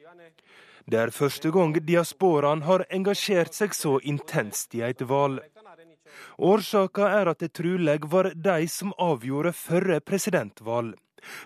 [0.86, 5.42] Det er første gang diasporaen har engasjert seg så intenst i et valg.
[6.38, 10.94] Årsaka er at det trolig var de som avgjorde førre presidentvalg.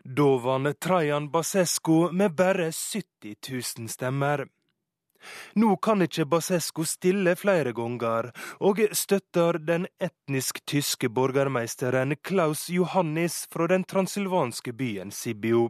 [0.03, 4.47] Da vant Trajan Basescu med bare 70 000 stemmer.
[5.55, 13.45] Nå kan ikke Basescu stille flere ganger, og støtter den etnisk tyske borgermeisteren Klaus Johannis
[13.51, 15.69] fra den transilvanske byen Sibio.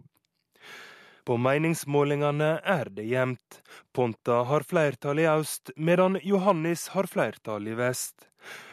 [1.30, 3.60] På meningsmålingene er det jevnt.
[3.94, 8.26] Ponta har flertall i øst, medan Johannis har flertall i vest.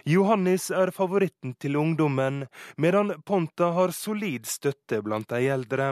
[0.08, 2.46] Johannis er favoritten til ungdommen,
[2.80, 5.90] medan Ponta har solid støtte blant de eldre.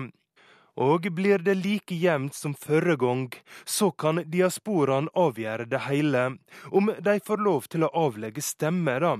[0.76, 3.30] Og blir det like jevnt som forrige gang,
[3.64, 6.24] så kan diasporaen avgjøre det hele,
[6.70, 9.14] om de får lov til å avlegge stemme, da.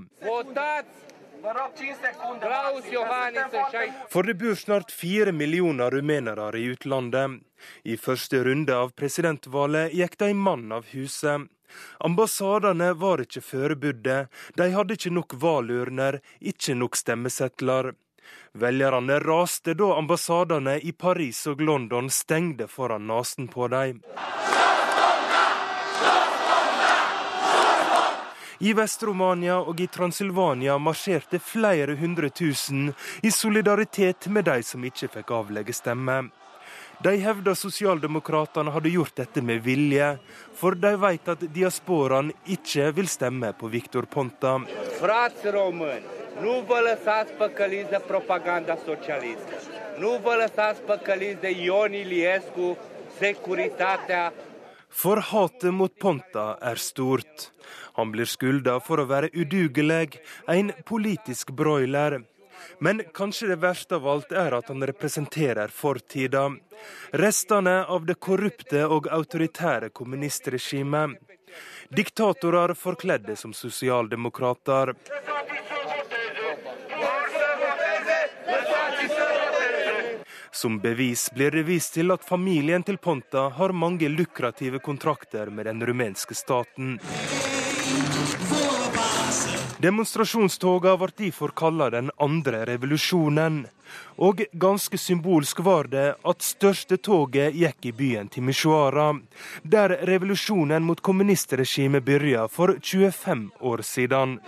[4.10, 7.40] For det bor snart fire millioner rumenere i utlandet.
[7.84, 11.46] I første runde av presidentvalget gikk de mann av huset.
[12.06, 17.92] Ambassadene var ikke forberedt, de hadde ikke nok valurner, ikke nok stemmesedler.
[18.52, 24.02] Velgerne raste da ambassadene i Paris og London stengte foran nesen på dem.
[28.64, 35.10] I Vest-Romania og i Transilvania marsjerte flere hundre tusen i solidaritet med de som ikke
[35.18, 36.22] fikk avlegge stemme.
[37.02, 40.14] De hevda sosialdemokratene hadde gjort dette med vilje,
[40.54, 44.60] for de vet at diasporaen ikke vil stemme på Viktor Ponta.
[45.00, 49.54] Frați români, nu vă lăsați păcăliți de propaganda socialistă.
[49.98, 52.78] Nu vă lăsați păcăliți de Ion Iliescu,
[53.18, 54.32] securitatea
[54.94, 57.50] for hatet mot Ponta er stort.
[57.96, 62.20] Han blir skylda for å være udugelig, en politisk broiler.
[62.78, 66.46] Men kanskje det verste av alt er at han representerer fortida.
[67.12, 71.18] Restene av det korrupte og autoritære kommunistregimet.
[71.94, 74.94] Diktatorer forkledde som sosialdemokrater.
[80.54, 85.66] Som bevis blir det vist til at familien til Ponta har mange lukrative kontrakter med
[85.66, 87.00] den rumenske staten.
[89.82, 93.64] Demonstrasjonstoga ble derfor kalla den andre revolusjonen.
[94.22, 99.10] Og ganske symbolsk var det at største toget gikk i byen Timisoara,
[99.62, 104.38] der revolusjonen mot kommunistregimet begynte for 25 år siden.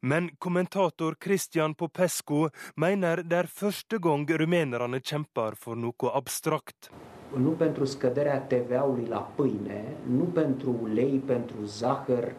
[0.00, 6.90] Men kommentator Christian Popescu mener det er første gang rumenerne kjemper for noe abstrakt.
[7.36, 12.32] Nu pentru scăderea TVA-ului la pâine, nu pentru lei pentru zahăr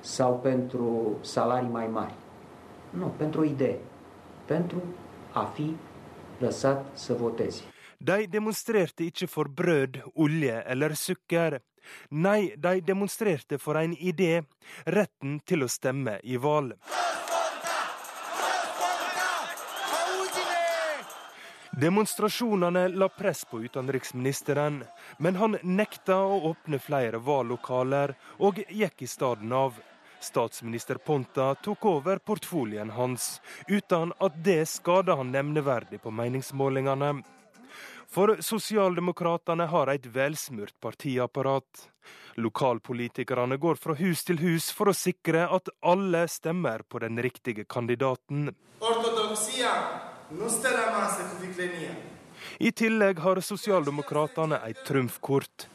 [0.00, 2.14] sau pentru salarii mai mari.
[2.90, 3.78] Nu, pentru o idee.
[4.44, 4.82] Pentru
[5.32, 5.76] a fi
[6.38, 7.64] lăsat să votezi.
[7.98, 11.62] De demonstrerte ikke for brød, olje eller sukker.
[12.10, 14.44] Nei, de demonstrerte for en idé,
[14.86, 16.76] retten til å stemme i valg.
[21.76, 24.78] Demonstrasjonene la press på utenriksministeren,
[25.18, 29.76] men han nekta å åpne flere valglokaler og gikk i stedet av.
[30.20, 37.18] Statsminister Ponta tok over portfolien hans, uten at det skada han nevneverdig på meningsmålingene.
[38.16, 41.82] For sosialdemokratene har et velsmurt partiapparat.
[42.40, 47.66] Lokalpolitikerne går fra hus til hus for å sikre at alle stemmer på den riktige
[47.68, 48.48] kandidaten.
[52.56, 55.68] I tillegg har sosialdemokratene et trumfkort.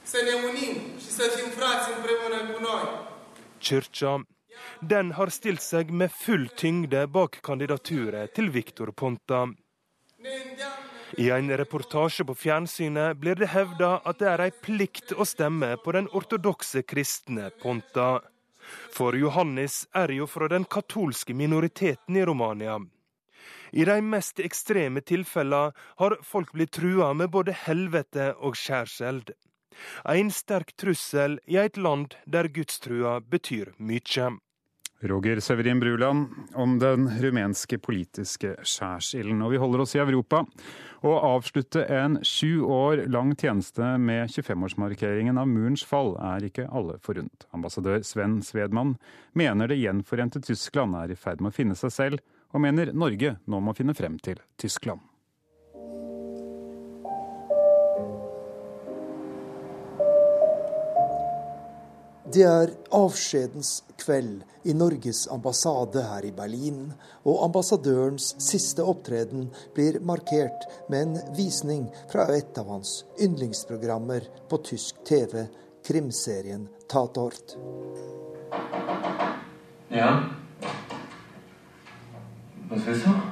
[3.60, 4.20] Kyrkja.
[4.82, 9.46] Den har stilt seg med full tyngde bak kandidaturet til Viktor Ponta.
[11.18, 15.74] I en reportasje på fjernsynet blir det hevda at det er ei plikt å stemme
[15.84, 18.22] på den ortodokse kristne Ponta.
[18.96, 22.78] For Johannes er jo fra den katolske minoriteten i Romania.
[23.72, 29.34] I de mest ekstreme tilfellene har folk blitt trua med både helvete og skjærskjeld.
[30.08, 34.32] En sterk trussel i et land der gudstrua betyr mye.
[35.02, 39.42] Roger Severin Bruland om den rumenske politiske skjærsilden.
[39.42, 40.44] Og vi holder oss i Europa.
[41.02, 47.00] Å avslutte en sju år lang tjeneste med 25-årsmarkeringen av murens fall er ikke alle
[47.02, 47.48] forunt.
[47.58, 48.96] Ambassadør Sven Svedmann
[49.34, 53.40] mener det gjenforente Tyskland er i ferd med å finne seg selv, og mener Norge
[53.50, 55.02] nå må finne frem til Tyskland.
[62.32, 66.86] Det er avskjedens kveld i Norges ambassade her i Berlin,
[67.28, 74.62] og ambassadørens siste opptreden blir markert med en visning fra et av hans yndlingsprogrammer på
[74.70, 75.44] tysk TV,
[75.84, 77.58] krimserien Tatort.
[79.92, 80.14] Ja.
[82.70, 83.28] Hva willst du?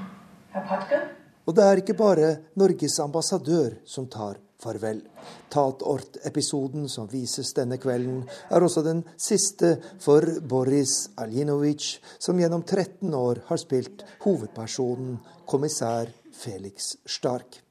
[0.51, 1.01] Herr Patke?
[1.47, 5.01] Og det er ikke bare Norges ambassadør som tar farvel.
[5.49, 13.13] Tatort-episoden som vises denne kvelden, er også den siste for Boris Aljinovic, som gjennom 13
[13.15, 15.17] år har spilt hovedpersonen,
[15.49, 17.61] kommissær Felix Stark.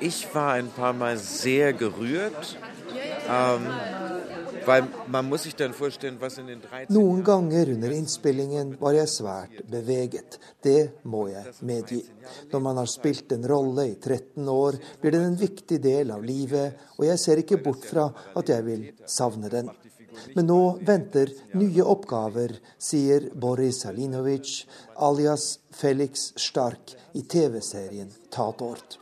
[0.00, 2.56] Jeg var en par Mal sehr gerührt.
[3.28, 4.05] Um
[6.90, 10.38] noen ganger under innspillingen var jeg svært beveget.
[10.62, 12.02] Det må jeg medgi.
[12.52, 16.24] Når man har spilt en rolle i 13 år, blir den en viktig del av
[16.26, 19.70] livet, og jeg ser ikke bort fra at jeg vil savne den.
[20.34, 24.62] Men nå venter nye oppgaver, sier Boris Salinovic,
[24.96, 28.98] alias Felix Stark, i TV-serien Tatort.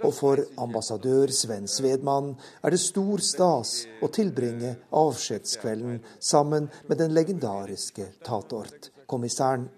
[0.00, 2.32] Og for ambassadør Sven Svedmann
[2.64, 9.68] er det stor stas å tilbringe avskjedskvelden sammen med den legendariske Tatort-kommissæren.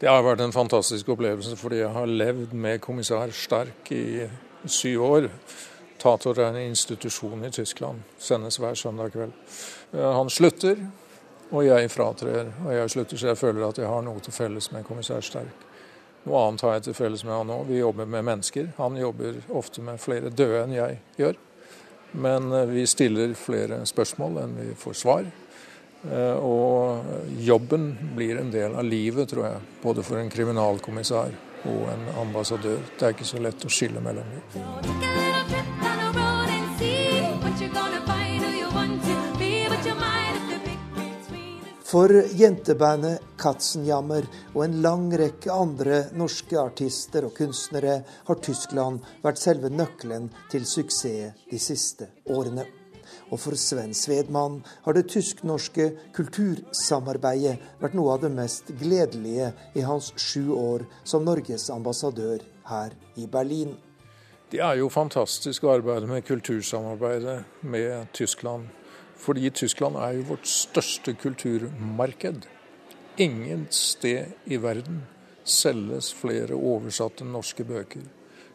[0.00, 4.26] Det har vært en fantastisk opplevelse fordi jeg har levd med kommissær Sterk i
[4.66, 5.28] syv år.
[6.02, 9.32] Tator er en institusjon i Tyskland, sendes hver søndag kveld.
[9.94, 10.80] Han slutter,
[11.52, 12.50] og jeg fratrer.
[12.64, 15.68] Og jeg slutter, så jeg føler at jeg har noe til felles med kommissær Stark.
[16.22, 17.64] Noe annet har jeg til felles med han òg.
[17.70, 18.68] Vi jobber med mennesker.
[18.78, 21.40] Han jobber ofte med flere døde enn jeg gjør.
[22.22, 25.26] Men eh, vi stiller flere spørsmål enn vi får svar.
[26.10, 29.66] Eh, og jobben blir en del av livet, tror jeg.
[29.82, 31.34] Både for en kriminalkommissar
[31.66, 32.82] og en ambassadør.
[32.98, 35.31] Det er ikke så lett å skille mellom dem.
[41.92, 44.24] For jentebandet Katzenjammer
[44.54, 50.64] og en lang rekke andre norske artister og kunstnere har Tyskland vært selve nøkkelen til
[50.64, 52.64] suksess de siste årene.
[53.28, 59.84] Og for Sven Svedmann har det tysk-norske kultursamarbeidet vært noe av det mest gledelige i
[59.84, 62.40] hans sju år som Norges ambassadør
[62.72, 63.76] her i Berlin.
[64.48, 68.72] Det er jo fantastisk å arbeide med kultursamarbeidet med Tyskland
[69.22, 72.46] fordi Tyskland er jo vårt største kulturmarked.
[73.22, 75.02] Ingen sted i verden
[75.44, 78.04] selges flere oversatte norske bøker.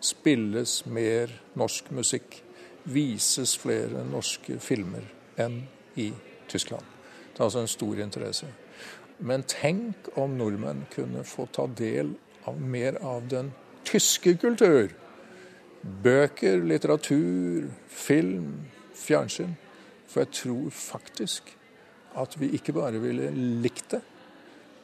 [0.04, 2.44] Spilles mer norsk musikk.
[2.88, 5.04] Vises flere norske filmer
[5.40, 5.62] enn
[6.00, 6.12] i
[6.48, 6.86] Tyskland.
[7.34, 8.48] Det er altså en stor interesse.
[9.20, 12.14] Men tenk om nordmenn kunne få ta del
[12.48, 13.52] av mer av den
[13.88, 14.94] tyske kultur.
[16.04, 19.58] Bøker, litteratur, film, fjernsyn.
[20.08, 21.54] For jeg tror faktisk
[22.18, 23.30] at vi ikke bare ville
[23.62, 24.02] likt det,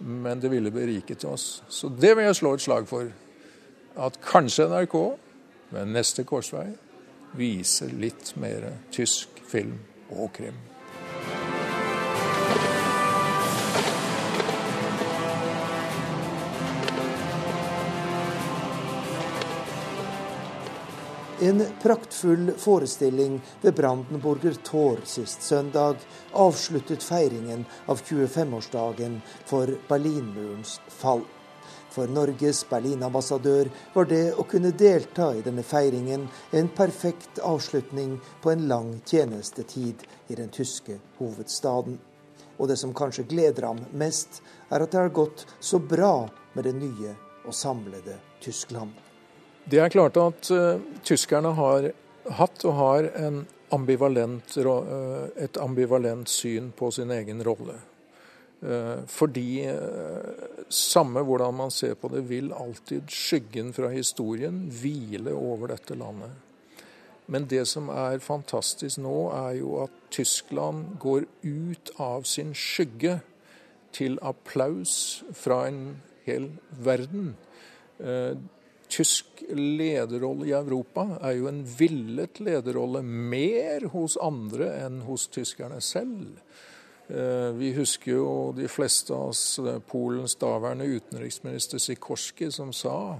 [0.03, 1.63] men det ville beriket oss.
[1.69, 3.07] Så det vil jeg slå et slag for.
[3.95, 4.95] At kanskje NRK
[5.74, 6.67] ved neste korsvei
[7.38, 9.80] viser litt mer tysk film
[10.11, 10.57] og krim.
[21.44, 25.96] En praktfull forestilling ved Brandenburger Tor sist søndag
[26.32, 31.26] avsluttet feiringen av 25-årsdagen for Berlinmurens fall.
[31.91, 38.56] For Norges Berlin-ambassadør var det å kunne delta i denne feiringen en perfekt avslutning på
[38.56, 42.00] en lang tjenestetid i den tyske hovedstaden.
[42.56, 44.39] Og det som kanskje gleder ham mest,
[44.72, 46.22] er at det har gått så bra
[46.54, 48.96] med det nye og samlede Tyskland.
[49.64, 51.89] Det er klart at uh, tyskerne har
[52.36, 53.07] hatt og har
[53.74, 57.80] ambivalent, uh, et ambivalent syn på sin egen rolle.
[59.11, 59.66] Fordi
[60.72, 66.32] samme hvordan man ser på det, vil alltid skyggen fra historien hvile over dette landet.
[67.28, 73.18] Men det som er fantastisk nå, er jo at Tyskland går ut av sin skygge
[73.91, 74.95] til applaus
[75.36, 77.34] fra en hel verden.
[78.94, 85.80] Tysk lederrolle i Europa er jo en villet lederrolle mer hos andre enn hos tyskerne
[85.82, 86.36] selv.
[87.10, 93.18] Eh, vi husker jo de fleste av oss eh, Polens daværende utenriksminister Sikorski som sa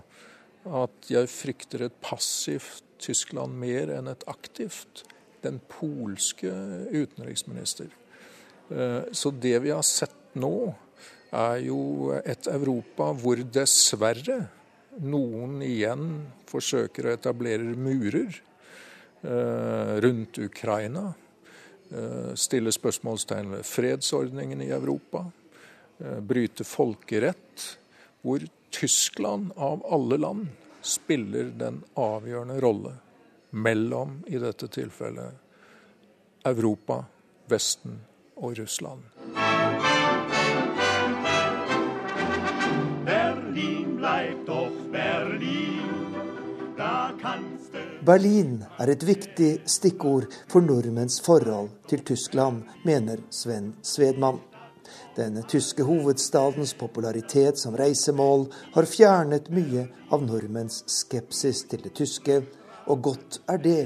[0.64, 5.04] at jeg frykter et passivt Tyskland mer enn et aktivt.
[5.44, 6.54] Den polske
[6.94, 7.90] utenriksminister.
[8.70, 10.74] Eh, så det vi har sett nå,
[11.34, 14.44] er jo et Europa hvor dessverre
[15.02, 16.10] noen igjen
[16.50, 18.42] forsøker å etablere murer
[20.04, 21.14] rundt Ukraina.
[21.94, 25.32] Eh, stille spørsmålstegn ved fredsordningen i Europa,
[26.00, 27.78] eh, bryte folkerett,
[28.22, 28.40] hvor
[28.70, 30.48] Tyskland av alle land
[30.82, 32.94] spiller den avgjørende rolle
[33.50, 35.34] mellom, i dette tilfellet,
[36.46, 37.06] Europa,
[37.48, 38.00] Vesten
[38.36, 39.04] og Russland.
[43.06, 44.50] Berlin bleibt
[48.04, 54.42] Berlin er et viktig stikkord for nordmenns forhold til Tyskland, mener Sven Svedmann.
[55.16, 62.42] Den tyske hovedstadens popularitet som reisemål har fjernet mye av nordmenns skepsis til det tyske,
[62.92, 63.82] og godt er det,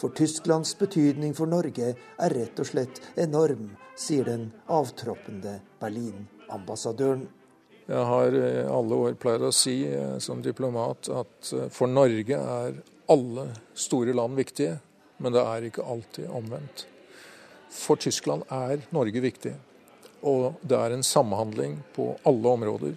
[0.00, 7.28] for Tysklands betydning for Norge er rett og slett enorm, sier den avtroppende Berlin-ambassadøren.
[7.90, 12.38] Jeg har i alle år pleid å si eh, som diplomat at eh, for Norge
[12.38, 12.76] er
[13.10, 14.78] alle store land viktige,
[15.20, 16.86] men det er ikke alltid omvendt.
[17.70, 19.54] For Tyskland er Norge viktig,
[20.26, 22.96] og det er en samhandling på alle områder.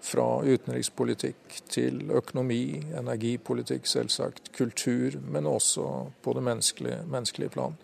[0.00, 5.84] Fra utenrikspolitikk til økonomi, energipolitikk selvsagt, kultur, men også
[6.24, 7.76] på det menneskelige, menneskelige plan.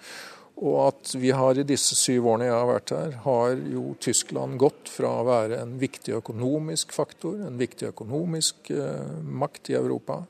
[0.57, 4.57] Og at vi har i disse syv årene jeg har vært her, har jo Tyskland
[4.61, 10.23] gått fra å være en viktig økonomisk faktor, en viktig økonomisk eh, makt i Europa,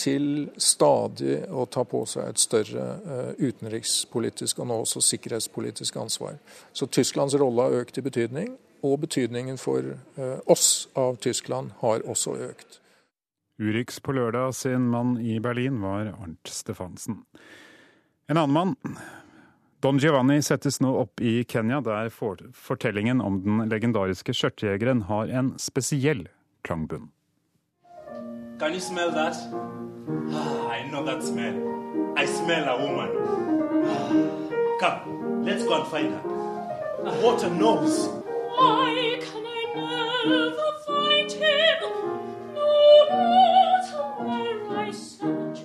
[0.00, 0.26] til
[0.60, 6.40] stadig å ta på seg et større uh, utenrikspolitisk og nå også sikkerhetspolitisk ansvar.
[6.72, 12.04] Så Tysklands rolle har økt i betydning, og betydningen for uh, oss av Tyskland har
[12.08, 12.80] også økt.
[13.60, 17.20] Urix på lørdag sin mann i Berlin var Arnt Stefansen.
[18.30, 18.96] En annen mann,
[19.84, 25.54] Don Giovanni, settes nå opp i Kenya, der fortellingen om den legendariske skjørtejegeren har en
[25.60, 26.26] spesiell
[26.64, 27.10] klangbunn.
[28.60, 29.36] Can you smell that?
[30.34, 31.56] Ah, I know that smell.
[32.14, 33.10] I smell a woman.
[34.78, 36.20] Come, let's go and find her.
[37.22, 38.08] What a nose!
[38.52, 39.62] Why can I
[40.28, 41.78] never find him?
[42.58, 45.64] No matter where I search.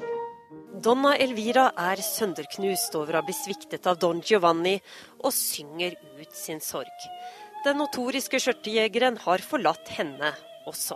[0.79, 4.77] Donna Elvira er sønderknust over å bli sviktet av Don Giovanni,
[5.19, 7.09] og synger ut sin sorg.
[7.67, 10.31] Den notoriske skjørtejegeren har forlatt henne
[10.63, 10.95] også.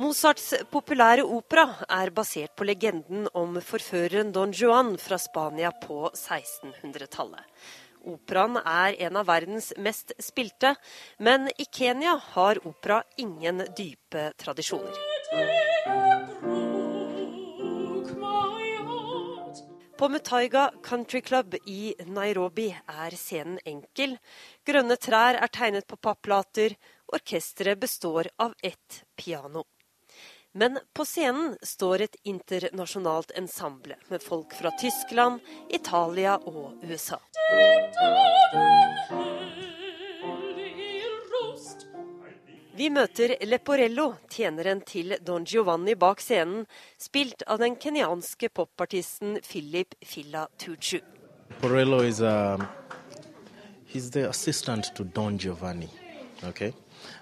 [0.00, 7.42] Mozarts populære opera er basert på legenden om forføreren Don Juan fra Spania på 1600-tallet.
[8.08, 10.70] Operaen er en av verdens mest spilte,
[11.18, 14.96] men i Kenya har opera ingen dype tradisjoner.
[20.00, 24.16] På Mutaiga Country Club i Nairobi er scenen enkel.
[24.64, 26.78] Grønne trær er tegnet på papplater.
[27.12, 29.66] Orkesteret består av ett piano.
[30.52, 35.38] Men på scenen står et internasjonalt ensemble med folk fra Tyskland,
[35.68, 37.20] Italia og USA.
[42.74, 46.66] Vi møter Leporello, tjeneren til Don Giovanni bak scenen,
[46.98, 50.98] spilt av den kenyanske popartisten Philip Filla Tuchu.
[51.60, 52.68] Porello a,
[53.86, 55.90] he's the assistant to Don Giovanni,
[56.42, 56.72] okay?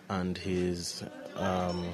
[0.09, 1.03] And he's
[1.39, 1.84] um,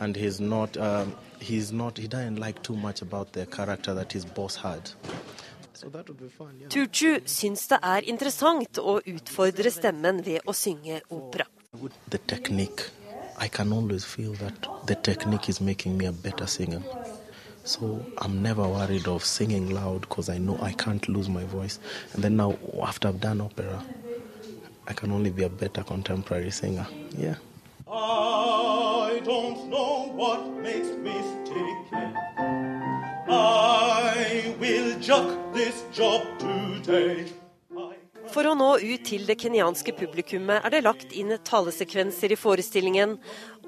[0.00, 4.12] and he's not um, he's not he doesn't like too much about the character that
[4.12, 4.90] his boss had.
[5.72, 6.68] So fun, yeah.
[6.68, 11.46] Tuchu syns det er interessant å utfordre stemmen ved å synge opera.
[12.10, 12.90] The technique,
[13.38, 16.82] I can always feel that the technique is making me a better singer.
[17.64, 21.80] So I'm never worried of singing loud because I know I can't lose my voice.
[22.12, 23.82] And then now, after I've done opera,
[24.86, 26.86] I can only be a better contemporary singer.
[27.16, 27.36] Yeah.
[27.96, 32.06] I don't know what makes me sticky.
[33.28, 37.30] I will juck this job today.
[38.34, 43.14] For å nå ut til det kenyanske publikummet er det lagt inn talesekvenser i forestillingen,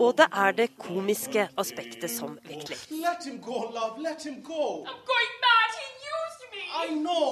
[0.00, 2.88] og det er det komiske aspektet som vektlegges.
[2.90, 4.02] Let him go, love.
[4.02, 4.82] Let him go.
[4.82, 5.70] I'm going mad.
[5.78, 5.86] He
[6.18, 6.62] used me.
[6.82, 7.26] I know,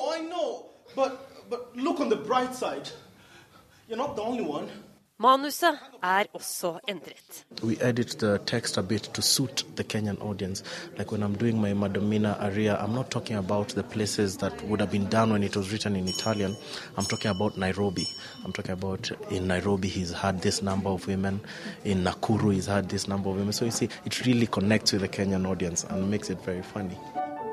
[5.25, 5.43] I know.
[5.43, 5.65] But, but look on the bright side.
[5.65, 5.75] You're not the only one.
[5.75, 7.45] Manuset er også endret.
[7.63, 10.63] We edit the text a bit to suit the Kenyan audience.
[10.99, 14.81] Like when I'm doing my Madomina aria, I'm not talking about the places that would
[14.81, 16.57] have been done when it was written in Italian.
[16.97, 18.07] I'm talking about Nairobi.
[18.45, 21.41] I'm talking about in Nairobi, he's had this number of women.
[21.85, 23.53] In Nakuru, he's had this number of women.
[23.53, 26.99] So you see, it really connects with the Kenyan audience and makes it very funny.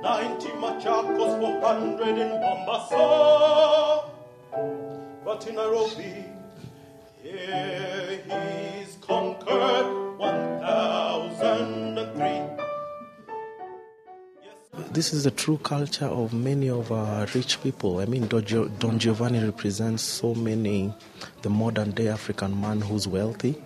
[0.04, 4.12] 90 Machakos, 400 in Mombasa.
[5.24, 6.26] But in Nairobi,
[7.24, 7.34] This
[15.14, 18.00] is the true culture of many of our rich people.
[18.00, 20.92] I mean, Don Giovanni represents so many,
[21.44, 23.62] the modern day African man who's wealthy,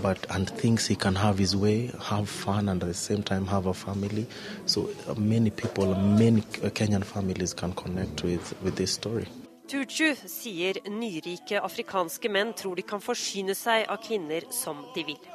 [0.00, 3.48] but and thinks he can have his way, have fun, and at the same time
[3.48, 4.28] have a family.
[4.66, 9.26] So uh, many people, many Kenyan families can connect with, with this story.
[9.68, 15.26] Tutu sier nyrike afrikanske menn tror de kan forsyne seg av kvinner som de vil.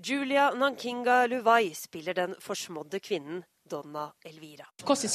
[0.00, 4.64] Julia Nankinga Luvai spiller den forsmådde kvinnen Donna Elvira.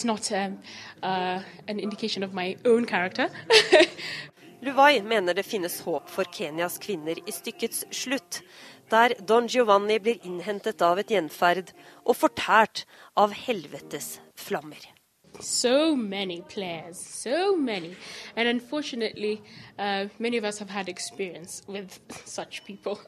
[0.03, 0.59] Not um,
[1.01, 2.85] uh, an indication of my own.
[4.61, 8.43] Luvai mener det finnes håp for Kenyas kvinner i stykkets slutt,
[8.91, 11.73] der Don Giovanni blir innhentet av et gjenferd
[12.05, 12.85] og fortært
[13.17, 14.94] av helvetes flammer.
[15.39, 17.95] So many players, so many.
[18.35, 19.41] And unfortunately,
[19.79, 22.99] uh, many of us have had experience with such people.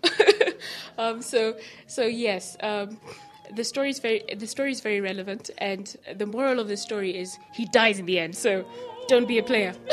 [0.98, 1.56] um, so,
[1.88, 3.00] so yes, um,
[3.56, 7.18] the story is very the story is very relevant, and the moral of the story
[7.18, 8.36] is he dies in the end.
[8.36, 8.66] So,
[9.08, 9.74] don't be a player.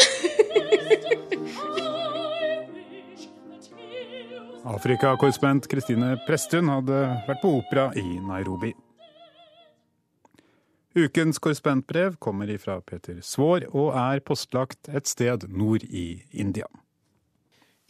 [4.64, 8.72] Afrikakorrespondent Kristine Presttun hadde vært på opera i Nairobi.
[10.95, 16.68] Ukens korrespondentbrev kommer ifra Peter Svaar og er postlagt et sted nord i India.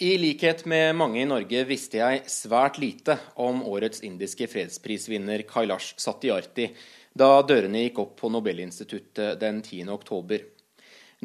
[0.01, 5.99] I likhet med mange i Norge visste jeg svært lite om årets indiske fredsprisvinner Kailash
[6.01, 6.71] Satyarthi
[7.13, 9.85] da dørene gikk opp på Nobelinstituttet den 10.
[9.93, 10.41] oktober.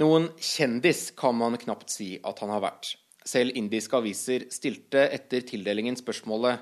[0.04, 2.92] Noen kjendis kan man knapt si at han har vært.
[3.24, 6.60] Selv indiske aviser stilte etter tildelingen spørsmålet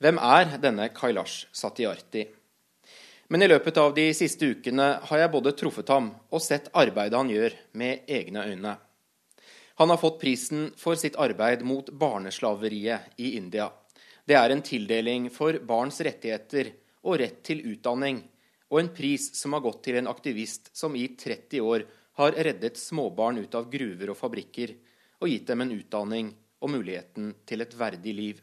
[0.00, 2.24] Hvem er denne Kailash Satyarthi?
[3.34, 7.18] Men i løpet av de siste ukene har jeg både truffet ham og sett arbeidet
[7.18, 8.74] han gjør, med egne øyne.
[9.82, 13.66] Han har fått prisen for sitt arbeid mot barneslaveriet i India.
[14.22, 16.70] Det er en tildeling for barns rettigheter
[17.02, 18.20] og rett til utdanning,
[18.70, 21.88] og en pris som har gått til en aktivist som i 30 år
[22.22, 24.76] har reddet småbarn ut av gruver og fabrikker
[25.18, 26.30] og gitt dem en utdanning
[26.62, 28.38] og muligheten til et verdig liv.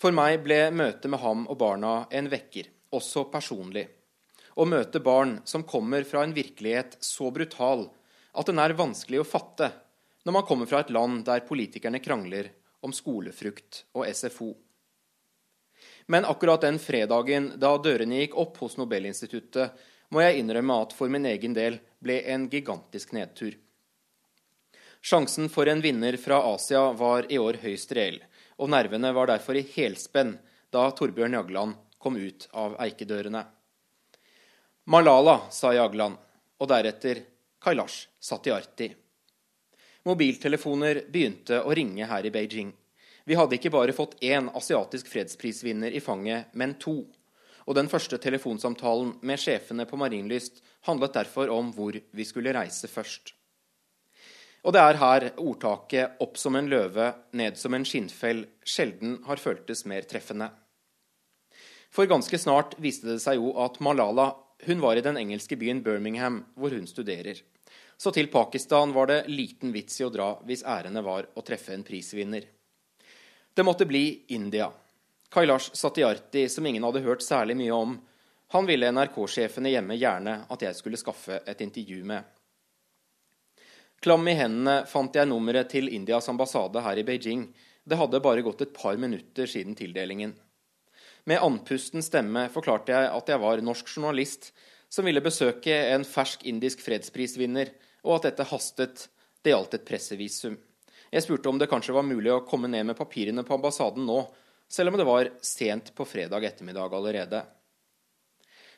[0.00, 3.86] For meg ble møtet med ham og barna en vekker, også personlig.
[4.58, 7.86] Å møte barn som kommer fra en virkelighet så brutal
[8.38, 9.70] at den er vanskelig å fatte
[10.26, 12.50] når man kommer fra et land der politikerne krangler
[12.84, 14.50] om skolefrukt og SFO.
[16.10, 19.72] Men akkurat den fredagen da dørene gikk opp hos Nobelinstituttet,
[20.10, 23.56] må jeg innrømme at for min egen del ble en gigantisk nedtur.
[25.04, 28.18] Sjansen for en vinner fra Asia var i år høyst reell,
[28.58, 30.34] og nervene var derfor i helspenn
[30.74, 33.44] da Torbjørn Jagland kom ut av eikedørene.
[34.88, 36.16] Malala, sa Jagland,
[36.58, 37.20] og deretter
[37.60, 38.88] Kailash Satyarti.
[40.08, 42.70] Mobiltelefoner begynte å ringe her i Beijing.
[43.28, 47.02] Vi hadde ikke bare fått én asiatisk fredsprisvinner i fanget, men to.
[47.68, 52.88] Og den første telefonsamtalen med sjefene på Marienlyst handlet derfor om hvor vi skulle reise
[52.88, 53.34] først.
[54.64, 59.36] Og det er her ordtaket 'opp som en løve, ned som en skinnfell' sjelden har
[59.36, 60.50] føltes mer treffende.
[61.90, 64.32] For ganske snart viste det seg jo at Malala
[64.66, 67.38] hun var i den engelske byen Birmingham, hvor hun studerer.
[67.96, 71.74] Så til Pakistan var det liten vits i å dra hvis ærende var å treffe
[71.74, 72.44] en prisvinner.
[73.54, 74.70] Det måtte bli India.
[75.30, 77.96] Kailash Satyarthi, som ingen hadde hørt særlig mye om,
[78.54, 82.22] han ville NRK-sjefene hjemme gjerne at jeg skulle skaffe et intervju med.
[84.00, 87.48] Klam i hendene fant jeg nummeret til Indias ambassade her i Beijing.
[87.84, 90.36] Det hadde bare gått et par minutter siden tildelingen.
[91.28, 94.46] Med andpusten stemme forklarte jeg at jeg var norsk journalist
[94.88, 97.68] som ville besøke en fersk indisk fredsprisvinner,
[98.06, 99.02] og at dette hastet.
[99.44, 100.56] Det gjaldt et pressevisum.
[101.12, 104.22] Jeg spurte om det kanskje var mulig å komme ned med papirene på ambassaden nå,
[104.68, 107.42] selv om det var sent på fredag ettermiddag allerede.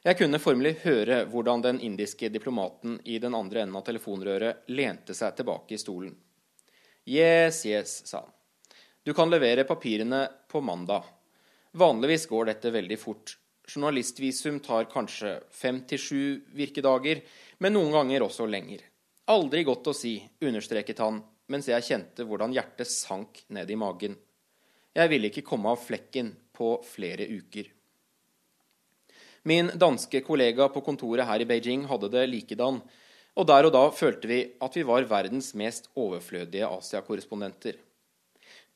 [0.02, 5.14] Jeg kunne formelig høre hvordan den indiske diplomaten i den andre enden av telefonrøret lente
[5.14, 6.18] seg tilbake i stolen.
[7.06, 8.36] Yes, yes, sa han.
[9.06, 11.06] Du kan levere papirene på mandag.
[11.78, 13.36] Vanligvis går dette veldig fort.
[13.70, 16.22] Journalistvisum tar kanskje fem til sju
[16.56, 17.20] virkedager,
[17.62, 18.82] men noen ganger også lenger.
[19.30, 24.16] Aldri godt å si, understreket han mens jeg kjente hvordan hjertet sank ned i magen.
[24.94, 27.68] Jeg ville ikke komme av flekken på flere uker.
[29.46, 32.80] Min danske kollega på kontoret her i Beijing hadde det likedan,
[33.38, 37.78] og der og da følte vi at vi var verdens mest overflødige Asia-korrespondenter.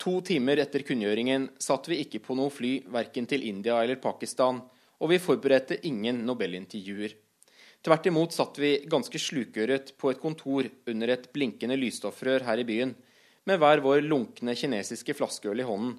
[0.03, 4.59] To timer etter kunngjøringen satt vi ikke på noe fly verken til India eller Pakistan,
[4.99, 7.15] og vi forberedte ingen Nobelintervjuer.
[7.85, 12.67] Tvert imot satt vi ganske slukøret på et kontor under et blinkende lysstoffrør her i
[12.69, 12.95] byen,
[13.45, 15.99] med hver vår lunkne kinesiske flaskeøl i hånden,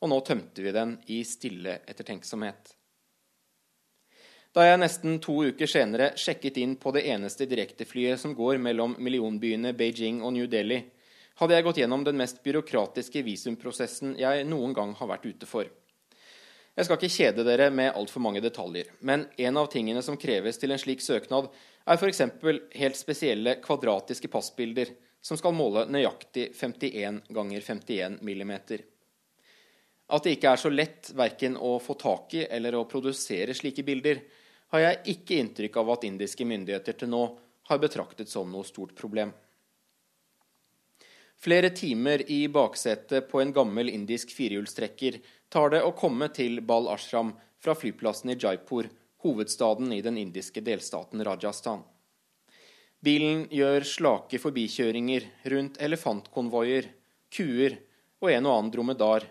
[0.00, 2.72] og nå tømte vi den i stille ettertenksomhet.
[4.56, 8.96] Da jeg nesten to uker senere sjekket inn på det eneste direkteflyet som går mellom
[8.96, 10.80] millionbyene Beijing og New Delhi,
[11.38, 15.68] hadde jeg gått gjennom den mest byråkratiske visumprosessen jeg noen gang har vært ute for.
[16.78, 20.58] Jeg skal ikke kjede dere med altfor mange detaljer, men en av tingene som kreves
[20.58, 21.48] til en slik søknad,
[21.88, 22.22] er f.eks.
[22.78, 28.84] helt spesielle kvadratiske passbilder som skal måle nøyaktig 51 ganger 51 millimeter.
[30.08, 33.84] At det ikke er så lett verken å få tak i eller å produsere slike
[33.84, 34.22] bilder,
[34.70, 37.24] har jeg ikke inntrykk av at indiske myndigheter til nå
[37.68, 39.32] har betraktet som noe stort problem.
[41.38, 46.88] Flere timer i baksetet på en gammel indisk firehjulstrekker tar det å komme til Bal
[46.90, 47.30] Ashram
[47.62, 48.88] fra flyplassen i Jaipur,
[49.22, 51.84] hovedstaden i den indiske delstaten Rajasthan.
[52.98, 56.90] Bilen gjør slake forbikjøringer rundt elefantkonvoier,
[57.30, 57.78] kuer
[58.18, 59.26] og en og annen dromedar,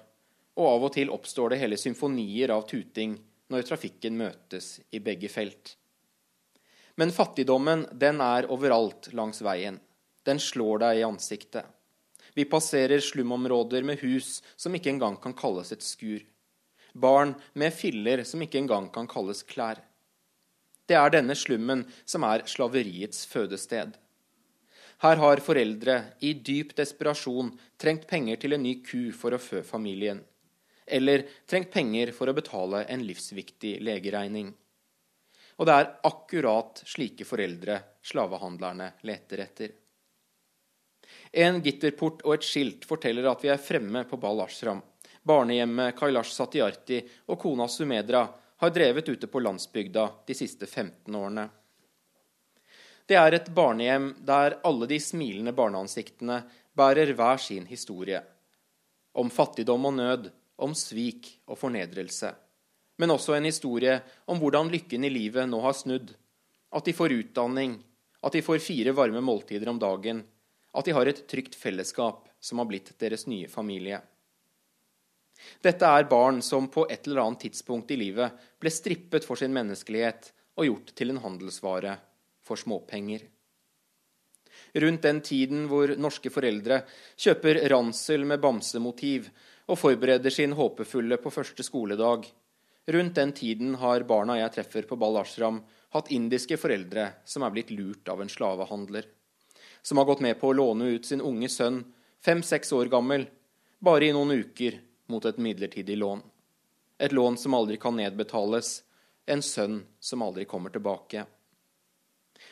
[0.58, 3.18] og av og til oppstår det hele symfonier av tuting
[3.52, 5.76] når trafikken møtes i begge felt.
[6.96, 9.82] Men fattigdommen, den er overalt langs veien.
[10.26, 11.68] Den slår deg i ansiktet.
[12.38, 16.20] Vi passerer slumområder med hus som ikke engang kan kalles et skur.
[16.94, 19.80] Barn med filler som ikke engang kan kalles klær.
[20.86, 23.96] Det er denne slummen som er slaveriets fødested.
[25.02, 27.50] Her har foreldre i dyp desperasjon
[27.82, 30.22] trengt penger til en ny ku for å fø familien.
[30.86, 34.54] Eller trengt penger for å betale en livsviktig legeregning.
[35.58, 39.74] Og det er akkurat slike foreldre slavehandlerne leter etter.
[41.32, 44.82] En gitterport og et skilt forteller at vi er fremme på Bal Ashram.
[45.28, 48.24] Barnehjemmet Kailash Satyarti og kona Sumedra
[48.58, 51.48] har drevet ute på landsbygda de siste 15 årene.
[53.08, 56.42] Det er et barnehjem der alle de smilende barneansiktene
[56.76, 58.20] bærer hver sin historie.
[59.18, 62.34] Om fattigdom og nød, om svik og fornedrelse.
[62.98, 66.12] Men også en historie om hvordan lykken i livet nå har snudd.
[66.74, 67.78] At de får utdanning,
[68.24, 70.24] at de får fire varme måltider om dagen,
[70.78, 74.00] at de har et trygt fellesskap som har blitt deres nye familie.
[75.62, 79.54] Dette er barn som på et eller annet tidspunkt i livet ble strippet for sin
[79.54, 81.98] menneskelighet og gjort til en handelsvare
[82.46, 83.26] for småpenger.
[84.78, 86.82] Rundt den tiden hvor norske foreldre
[87.18, 89.30] kjøper ransel med bamsemotiv
[89.68, 92.26] og forbereder sin håpefulle på første skoledag,
[92.94, 95.62] rundt den tiden har barna jeg treffer på Bal Ashram,
[95.94, 99.06] hatt indiske foreldre som er blitt lurt av en slavehandler
[99.88, 101.78] som har gått med på å låne ut sin unge sønn,
[102.20, 103.22] fem-seks år gammel,
[103.80, 106.20] bare i noen uker mot et midlertidig lån.
[107.00, 108.82] Et lån som aldri kan nedbetales,
[109.32, 111.24] en sønn som aldri kommer tilbake.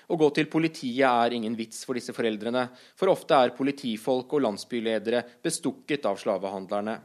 [0.07, 4.47] Å gå til politiet er ingen vits for disse foreldrene, for ofte er politifolk og
[4.47, 6.97] landsbyledere bestukket av slavehandlerne.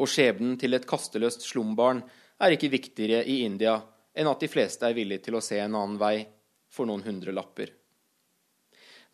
[0.00, 2.00] Og skjebnen til et kasteløst slumbarn
[2.40, 3.76] er ikke viktigere i India
[4.16, 6.16] enn at de fleste er villige til å se en annen vei
[6.72, 7.83] for noen hundrelapper.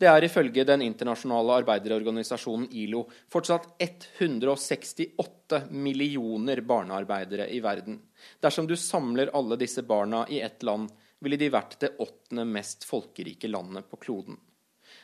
[0.01, 7.99] Det er ifølge den internasjonale arbeiderorganisasjonen ILO fortsatt 168 millioner barnearbeidere i verden.
[8.41, 10.87] Dersom du samler alle disse barna i ett land,
[11.21, 14.39] ville de vært det åttende mest folkerike landet på kloden.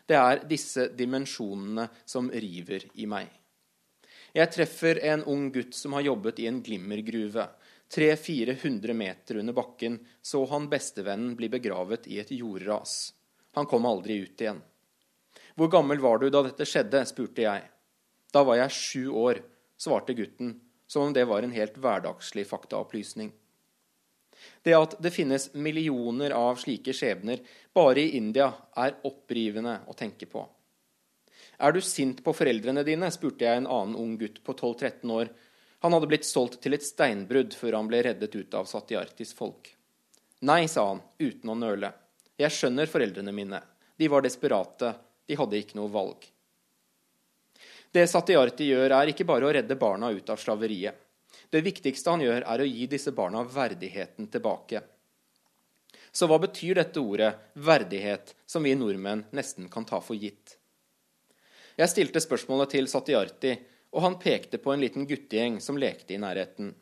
[0.10, 3.28] Det er disse dimensjonene som river i meg.
[4.34, 7.46] Jeg treffer en ung gutt som har jobbet i en glimmergruve.
[7.94, 13.14] 300-400 meter under bakken så han bestevennen bli begravet i et jordras.
[13.54, 14.64] Han kom aldri ut igjen.
[15.58, 17.02] Hvor gammel var du da dette skjedde?
[17.10, 17.66] spurte jeg.
[18.34, 19.42] Da var jeg sju år,
[19.80, 23.32] svarte gutten, som om det var en helt hverdagslig faktaopplysning.
[24.62, 27.42] Det at det finnes millioner av slike skjebner
[27.74, 30.44] bare i India, er opprivende å tenke på.
[31.58, 33.10] Er du sint på foreldrene dine?
[33.10, 35.32] spurte jeg en annen ung gutt på 12-13 år.
[35.82, 39.72] Han hadde blitt solgt til et steinbrudd før han ble reddet ut av Satyartis folk.
[40.46, 41.90] Nei, sa han uten å nøle.
[42.38, 43.64] Jeg skjønner foreldrene mine.
[43.98, 44.94] De var desperate
[45.28, 46.28] de hadde ikke noe valg.
[47.92, 50.96] Det Satyarti gjør, er ikke bare å redde barna ut av slaveriet.
[51.50, 54.82] Det viktigste han gjør, er å gi disse barna verdigheten tilbake.
[56.12, 60.58] Så hva betyr dette ordet verdighet, som vi nordmenn nesten kan ta for gitt?
[61.78, 63.54] Jeg stilte spørsmålet til Satyarti,
[63.94, 66.74] og han pekte på en liten guttegjeng som lekte i nærheten.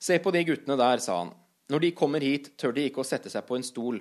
[0.00, 1.32] Se på de guttene der, sa han.
[1.70, 4.00] Når de kommer hit, tør de ikke å sette seg på en stol.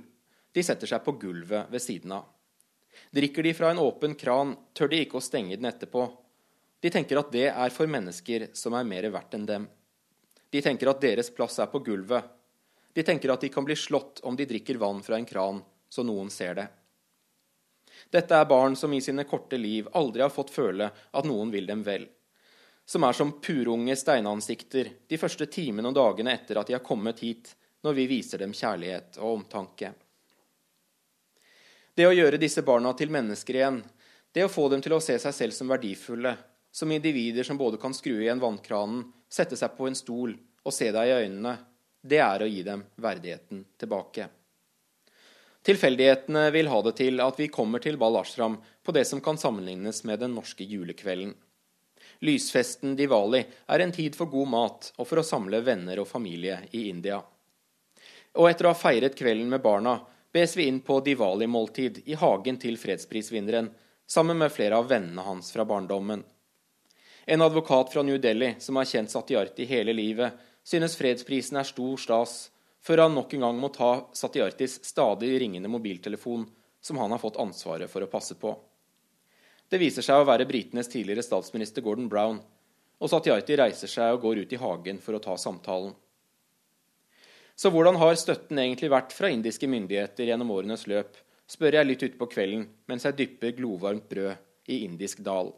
[0.53, 2.27] De setter seg på gulvet ved siden av.
[3.15, 6.05] Drikker de fra en åpen kran, tør de ikke å stenge den etterpå.
[6.79, 9.67] De tenker at det er for mennesker som er mer verdt enn dem.
[10.49, 12.23] De tenker at deres plass er på gulvet.
[12.93, 16.05] De tenker at de kan bli slått om de drikker vann fra en kran, så
[16.05, 16.67] noen ser det.
[18.09, 21.67] Dette er barn som i sine korte liv aldri har fått føle at noen vil
[21.69, 22.07] dem vel.
[22.89, 27.21] Som er som purunge steinansikter de første timene og dagene etter at de har kommet
[27.21, 27.51] hit,
[27.85, 29.93] når vi viser dem kjærlighet og omtanke.
[31.99, 33.81] Det å gjøre disse barna til mennesker igjen,
[34.31, 36.31] det å få dem til å se seg selv som verdifulle,
[36.71, 40.31] som individer som både kan skru igjen vannkranen, sette seg på en stol
[40.63, 41.57] og se deg i øynene,
[41.99, 44.29] det er å gi dem verdigheten tilbake.
[45.67, 49.41] Tilfeldighetene vil ha det til at vi kommer til Bal Ashram på det som kan
[49.41, 51.33] sammenlignes med den norske julekvelden.
[52.23, 56.61] Lysfesten Diwali er en tid for god mat og for å samle venner og familie
[56.71, 57.19] i India.
[58.39, 59.97] Og etter å ha feiret kvelden med barna
[60.33, 63.71] bes vi inn på Diwali-måltid i hagen til fredsprisvinneren
[64.09, 66.23] sammen med flere av vennene hans fra barndommen.
[67.25, 71.97] En advokat fra New Delhi som har kjent Satyarti hele livet, synes fredsprisen er stor
[71.97, 72.39] stas
[72.81, 76.47] før han nok en gang må ta Satyartis stadig ringende mobiltelefon,
[76.81, 78.53] som han har fått ansvaret for å passe på.
[79.69, 82.39] Det viser seg å være britenes tidligere statsminister Gordon Brown,
[82.99, 85.93] og Satyarti reiser seg og går ut i hagen for å ta samtalen.
[87.59, 91.17] Så hvordan har støtten egentlig vært fra indiske myndigheter gjennom årenes løp,
[91.49, 95.51] spør jeg litt utpå kvelden mens jeg dypper glovarmt brød i indisk dal.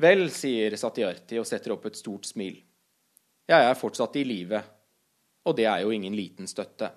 [0.00, 2.56] Vel, sier Satyarti og setter opp et stort smil.
[3.50, 4.62] Jeg er fortsatt i live
[5.46, 6.90] og det er jo ingen liten støtte.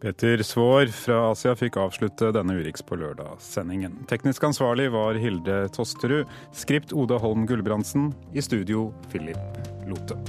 [0.00, 4.02] Peter Svaar fra Asia fikk avslutte denne Urix på lørdag-sendingen.
[4.10, 6.28] Teknisk ansvarlig var Hilde Tosterud.
[6.52, 8.12] Skript Oda Holm Gulbrandsen.
[8.36, 10.20] I studio Philip Lote.